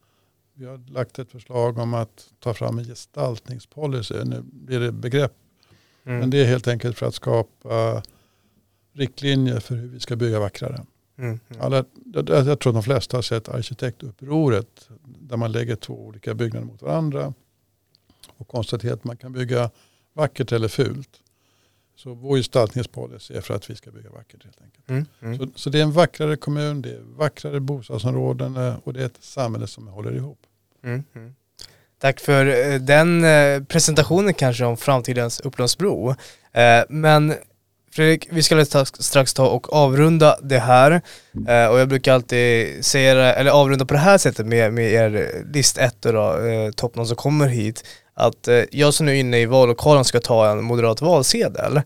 Vi 0.54 0.66
har 0.66 0.78
lagt 0.78 1.20
ett 1.20 1.32
förslag 1.32 1.78
om 1.78 1.94
att 1.94 2.34
ta 2.40 2.54
fram 2.54 2.78
en 2.78 2.86
gestaltningspolicy. 2.86 4.24
Nu 4.24 4.42
blir 4.42 4.80
det 4.80 4.92
begrepp. 4.92 5.34
Mm. 6.06 6.20
Men 6.20 6.30
det 6.30 6.38
är 6.38 6.46
helt 6.46 6.68
enkelt 6.68 6.98
för 6.98 7.06
att 7.06 7.16
skapa 7.16 8.04
riktlinjer 8.94 9.60
för 9.60 9.76
hur 9.76 9.88
vi 9.88 10.00
ska 10.00 10.16
bygga 10.16 10.40
vackrare. 10.40 10.86
Mm. 11.18 11.40
Mm. 11.50 11.62
Alla, 11.62 11.86
jag 12.14 12.26
tror 12.26 12.54
att 12.54 12.76
de 12.76 12.84
flesta 12.84 13.18
har 13.18 13.22
sett 13.22 13.50
arkitektupproret 13.50 14.90
där 15.04 15.38
man 15.38 15.52
lägger 15.52 15.76
två 15.76 15.94
olika 15.94 16.34
byggnader 16.34 16.68
mot 16.68 16.82
varandra 16.82 17.34
och 18.38 18.48
konstaterar 18.48 18.94
att 18.94 19.04
man 19.04 19.18
kan 19.18 19.34
bygga 19.34 19.72
vackert 20.14 20.52
eller 20.52 20.68
fult. 20.68 21.22
Så 21.96 22.14
vår 22.14 22.38
gestaltningspolicy 22.38 23.34
är 23.34 23.42
för 23.42 23.54
att 23.54 23.70
vi 23.70 23.76
ska 23.76 23.92
bygga 23.92 24.10
vackert 24.10 24.44
helt 24.44 24.62
enkelt. 24.62 24.90
Mm, 24.90 25.06
mm. 25.20 25.38
Så, 25.38 25.48
så, 25.56 25.70
det 25.70 25.80
är 25.80 25.84
en 25.84 25.92
vackrare 25.92 26.36
kommun, 26.36 26.82
det 26.82 26.92
är 26.92 27.02
vackrare 27.02 27.60
bostadsområden 27.60 28.56
eh, 28.56 28.76
och 28.84 28.94
det 28.94 29.02
är 29.02 29.06
ett 29.06 29.24
samhälle 29.24 29.68
som 29.68 29.88
håller 29.88 30.16
ihop. 30.16 30.40
Mm, 30.84 31.04
mm. 31.14 31.36
Tack 32.02 32.20
för 32.20 32.46
eh, 32.46 32.80
den 32.80 33.24
eh, 33.24 33.64
presentationen 33.64 34.34
kanske 34.34 34.66
om 34.66 34.78
framtidens 34.78 35.40
Upplandsbro. 35.40 36.16
Eh, 36.54 36.84
men 36.90 37.34
Fredrik, 37.92 38.28
vi 38.32 38.44
ska 38.44 38.66
strax 39.00 39.34
ta 39.34 39.48
och 39.48 39.74
avrunda 39.74 40.38
det 40.42 40.60
här. 40.60 41.02
och 41.72 41.80
jag 41.80 41.88
brukar 41.88 42.14
alltid 42.14 42.86
säga 42.86 43.34
eller 43.34 43.52
avrunda 43.52 43.86
på 43.86 43.94
det 43.94 44.00
här 44.00 44.18
sättet 44.18 44.46
med, 44.46 44.74
med 44.74 44.92
er 44.92 45.32
list 45.54 45.78
1 45.78 45.96
då, 46.00 46.40
toppnamn 46.76 47.08
som 47.08 47.18
kommer 47.18 47.48
hit 47.48 47.84
att 48.14 48.48
jag 48.72 48.94
som 48.94 49.06
nu 49.06 49.12
är 49.12 49.16
inne 49.16 49.40
i 49.40 49.46
vallokalen 49.46 50.06
ska 50.06 50.20
ta 50.20 50.52
en 50.52 50.64
moderat 50.64 51.02
valsedel 51.02 51.82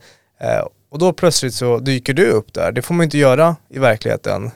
och 0.91 0.99
då 0.99 1.13
plötsligt 1.13 1.53
så 1.53 1.79
dyker 1.79 2.13
du 2.13 2.29
upp 2.29 2.53
där. 2.53 2.71
Det 2.71 2.81
får 2.81 2.93
man 2.93 3.03
inte 3.03 3.17
göra 3.17 3.55
i 3.69 3.79
verkligheten, 3.79 4.51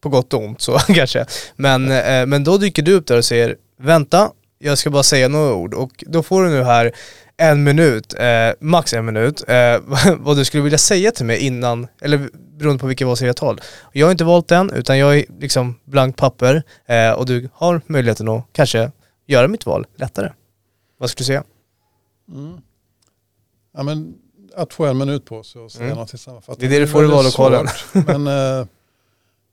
på 0.00 0.08
gott 0.08 0.34
och 0.34 0.44
ont 0.44 0.60
så 0.60 0.78
kanske. 0.94 1.26
Men, 1.56 1.84
men 2.28 2.44
då 2.44 2.58
dyker 2.58 2.82
du 2.82 2.92
upp 2.92 3.06
där 3.06 3.16
och 3.16 3.24
säger 3.24 3.56
vänta, 3.78 4.30
jag 4.62 4.78
ska 4.78 4.90
bara 4.90 5.02
säga 5.02 5.28
några 5.28 5.54
ord 5.54 5.74
och 5.74 6.04
då 6.06 6.22
får 6.22 6.44
du 6.44 6.50
nu 6.50 6.62
här 6.62 6.92
en 7.36 7.64
minut, 7.64 8.14
eh, 8.18 8.50
max 8.60 8.92
en 8.92 9.04
minut, 9.04 9.44
eh, 9.48 9.80
vad 10.18 10.36
du 10.36 10.44
skulle 10.44 10.62
vilja 10.62 10.78
säga 10.78 11.10
till 11.10 11.26
mig 11.26 11.38
innan, 11.38 11.86
eller 12.00 12.28
beroende 12.58 12.80
på 12.80 12.86
vilket 12.86 13.06
valsedel 13.06 13.26
jag 13.26 13.36
tar. 13.36 13.58
Jag 13.92 14.06
har 14.06 14.10
inte 14.12 14.24
valt 14.24 14.48
den, 14.48 14.70
utan 14.70 14.98
jag 14.98 15.18
är 15.18 15.24
liksom 15.40 15.80
blankt 15.84 16.18
papper 16.18 16.62
eh, 16.86 17.10
och 17.10 17.26
du 17.26 17.48
har 17.54 17.80
möjligheten 17.86 18.28
att 18.28 18.46
kanske 18.52 18.90
göra 19.26 19.48
mitt 19.48 19.66
val 19.66 19.86
lättare. 19.96 20.32
Vad 20.98 21.10
skulle 21.10 21.22
du 21.22 21.26
säga? 21.26 21.44
Mm. 22.28 22.60
Ja, 23.74 23.82
men 23.82 24.14
att 24.56 24.72
få 24.72 24.86
en 24.86 24.98
minut 24.98 25.24
på 25.24 25.42
sig 25.42 25.60
och 25.60 25.72
säga 25.72 25.86
mm. 25.86 25.98
något 25.98 26.20
sammanfattande. 26.20 26.68
Det 26.68 26.76
är 26.76 26.80
det 26.80 26.86
du 26.86 26.92
får 26.92 27.04
i 27.04 27.06
vallokalen. 27.06 27.66
men 27.92 28.26
eh, 28.60 28.66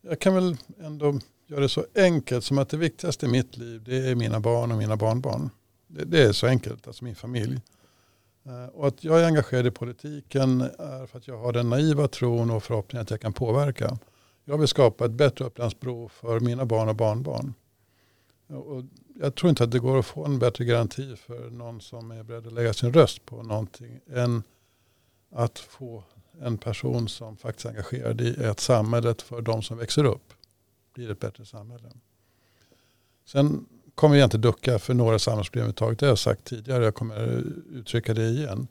jag 0.02 0.20
kan 0.20 0.36
väl 0.36 0.58
ändå 0.84 1.20
göra 1.50 1.60
det 1.60 1.70
så 1.70 1.86
enkelt 1.96 2.46
som 2.46 2.58
att 2.58 2.70
det 2.70 2.78
viktigaste 2.78 3.26
i 3.26 3.30
mitt 3.30 3.58
liv 3.58 3.84
det 3.86 4.10
är 4.10 4.16
mina 4.16 4.40
barn 4.40 4.72
och 4.72 4.78
mina 4.78 4.98
barnbarn. 4.98 5.50
Det, 5.88 6.06
det 6.06 6.24
är 6.24 6.32
så 6.32 6.48
enkelt, 6.48 6.88
alltså 6.88 7.04
min 7.04 7.16
familj. 7.16 7.62
Eh, 8.46 8.66
och 8.66 8.88
att 8.88 9.04
jag 9.04 9.22
är 9.22 9.26
engagerad 9.26 9.68
i 9.68 9.72
politiken 9.72 10.62
är 10.62 11.06
för 11.06 11.18
att 11.18 11.28
jag 11.28 11.38
har 11.38 11.54
den 11.54 11.70
naiva 11.70 12.08
tron 12.08 12.52
och 12.52 12.64
förhoppningen 12.64 13.04
att 13.04 13.12
jag 13.12 13.22
kan 13.22 13.34
påverka. 13.34 13.98
Jag 14.46 14.58
vill 14.58 14.68
skapa 14.68 15.06
ett 15.06 15.12
bättre 15.12 15.46
Upplandsbro 15.46 16.10
för 16.10 16.40
mina 16.40 16.66
barn 16.66 16.90
och 16.90 16.96
barnbarn. 16.96 17.54
Och 18.48 18.84
jag 19.20 19.36
tror 19.36 19.50
inte 19.50 19.64
att 19.64 19.72
det 19.72 19.80
går 19.80 20.00
att 20.00 20.06
få 20.06 20.26
en 20.26 20.40
bättre 20.40 20.66
garanti 20.66 21.16
för 21.16 21.50
någon 21.50 21.82
som 21.82 22.12
är 22.12 22.24
beredd 22.24 22.48
att 22.48 22.54
lägga 22.54 22.74
sin 22.74 22.94
röst 22.94 23.26
på 23.26 23.44
någonting 23.44 24.00
än 24.14 24.44
att 25.32 25.60
få 25.60 26.04
en 26.42 26.58
person 26.58 27.10
som 27.10 27.38
faktiskt 27.38 27.66
är 27.66 27.70
engagerad 27.70 28.22
i 28.22 28.46
att 28.46 28.60
samhället 28.60 29.22
för 29.22 29.42
de 29.42 29.62
som 29.62 29.78
växer 29.78 30.04
upp 30.04 30.34
blir 30.94 31.12
ett 31.12 31.20
bättre 31.20 31.46
samhälle. 31.46 31.90
Sen 33.26 33.66
kommer 33.96 34.16
jag 34.16 34.26
inte 34.26 34.38
ducka 34.38 34.80
för 34.80 34.94
några 34.94 35.20
samhällsproblem 35.20 35.62
överhuvudtaget. 35.62 36.00
Det 36.00 36.06
har 36.06 36.12
jag 36.12 36.20
sagt 36.20 36.46
tidigare, 36.46 36.84
jag 36.84 36.96
kommer 36.96 37.44
uttrycka 37.74 38.14
det 38.14 38.30
igen. 38.30 38.68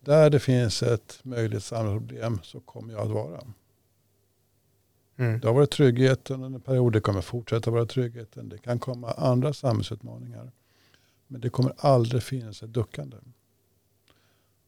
Där 0.00 0.30
det 0.30 0.40
finns 0.40 0.82
ett 0.82 1.18
möjligt 1.22 1.64
samhällsproblem 1.64 2.38
så 2.42 2.60
kommer 2.60 2.92
jag 2.92 3.02
att 3.02 3.10
vara. 3.10 3.40
Mm. 5.16 5.40
Det 5.40 5.46
har 5.46 5.54
varit 5.54 5.70
tryggheten 5.70 6.42
under 6.42 6.58
en 6.58 6.62
period, 6.62 6.92
det 6.92 7.00
kommer 7.00 7.20
fortsätta 7.20 7.70
vara 7.70 7.86
tryggheten. 7.86 8.48
Det 8.48 8.58
kan 8.58 8.78
komma 8.78 9.10
andra 9.10 9.52
samhällsutmaningar. 9.52 10.52
Men 11.26 11.40
det 11.40 11.50
kommer 11.50 11.72
aldrig 11.78 12.22
finnas 12.22 12.62
ett 12.62 12.72
duckande. 12.72 13.16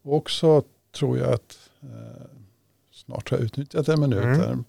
Och 0.03 0.15
också 0.15 0.63
tror 0.93 1.19
jag 1.19 1.33
att, 1.33 1.71
eh, 1.81 2.27
snart 2.93 3.31
har 3.31 3.39
jag 3.39 3.45
utnyttjat 3.45 3.89
en 3.89 4.01
minut 4.01 4.25
mm. 4.25 4.65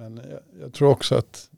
Men 0.00 0.16
jag, 0.30 0.40
jag, 0.60 0.72
tror 0.72 0.90
också 0.90 1.14
att 1.14 1.50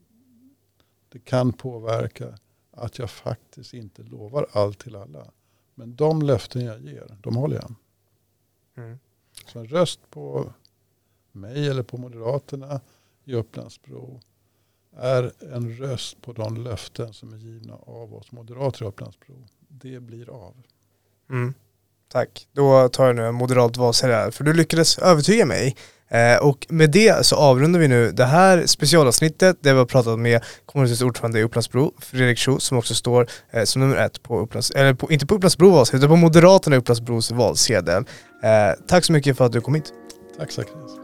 det 1.09 1.19
kan 1.19 1.53
påverka 1.53 2.37
att 2.71 2.99
jag 2.99 3.09
faktiskt 3.09 3.73
inte 3.73 4.03
lovar 4.03 4.47
allt 4.51 4.79
till 4.79 4.95
alla. 4.95 5.31
Men 5.75 5.95
de 5.95 6.21
löften 6.21 6.65
jag 6.65 6.81
ger, 6.81 7.17
de 7.21 7.35
håller 7.35 7.55
jag. 7.55 7.73
Mm. 8.75 8.99
Så 9.47 9.59
en 9.59 9.67
röst 9.67 10.09
på 10.09 10.53
mig 11.31 11.67
eller 11.67 11.83
på 11.83 11.97
Moderaterna 11.97 12.81
i 13.23 13.33
Upplandsbro 13.33 14.21
är 14.91 15.31
en 15.53 15.77
röst 15.77 16.21
på 16.21 16.33
de 16.33 16.57
löften 16.57 17.13
som 17.13 17.33
är 17.33 17.37
givna 17.37 17.75
av 17.75 18.13
oss 18.13 18.31
moderater 18.31 18.85
i 18.85 18.87
Upplandsbro. 18.87 19.47
Det 19.67 19.99
blir 19.99 20.29
av. 20.29 20.55
Mm. 21.29 21.53
Tack. 22.13 22.47
Då 22.55 22.89
tar 22.89 23.05
jag 23.05 23.15
nu 23.15 23.27
en 23.27 23.35
moderat 23.35 23.77
valsedel 23.77 24.15
här, 24.15 24.31
för 24.31 24.43
du 24.43 24.53
lyckades 24.53 24.97
övertyga 24.97 25.45
mig. 25.45 25.75
Eh, 26.09 26.37
och 26.37 26.65
med 26.69 26.91
det 26.91 27.25
så 27.25 27.35
avrundar 27.35 27.79
vi 27.79 27.87
nu 27.87 28.11
det 28.11 28.25
här 28.25 28.65
specialavsnittet 28.65 29.57
där 29.63 29.73
vi 29.73 29.79
har 29.79 29.85
pratat 29.85 30.19
med 30.19 30.43
kommunstyrelsens 30.65 31.07
ordförande 31.07 31.39
i 31.39 31.43
Upplandsbro, 31.43 31.93
Fredrik 31.99 32.39
Schou, 32.39 32.59
som 32.59 32.77
också 32.77 32.95
står 32.95 33.27
eh, 33.51 33.63
som 33.63 33.81
nummer 33.81 33.95
ett 33.97 34.23
på 34.23 34.39
Upplands, 34.39 34.71
eller 34.71 34.93
på, 34.93 35.11
inte 35.11 35.25
på 35.25 35.35
Upplandsbro 35.35 35.69
valsedel, 35.69 35.99
utan 35.99 36.09
på 36.09 36.15
Moderaterna 36.15 36.75
i 36.75 36.79
Upplandsbros 36.79 37.31
valsedel. 37.31 38.03
Eh, 38.43 38.79
tack 38.87 39.05
så 39.05 39.13
mycket 39.13 39.37
för 39.37 39.45
att 39.45 39.51
du 39.51 39.61
kom 39.61 39.75
hit. 39.75 39.93
Tack 40.37 40.51
så 40.51 40.61
mycket. 40.61 41.02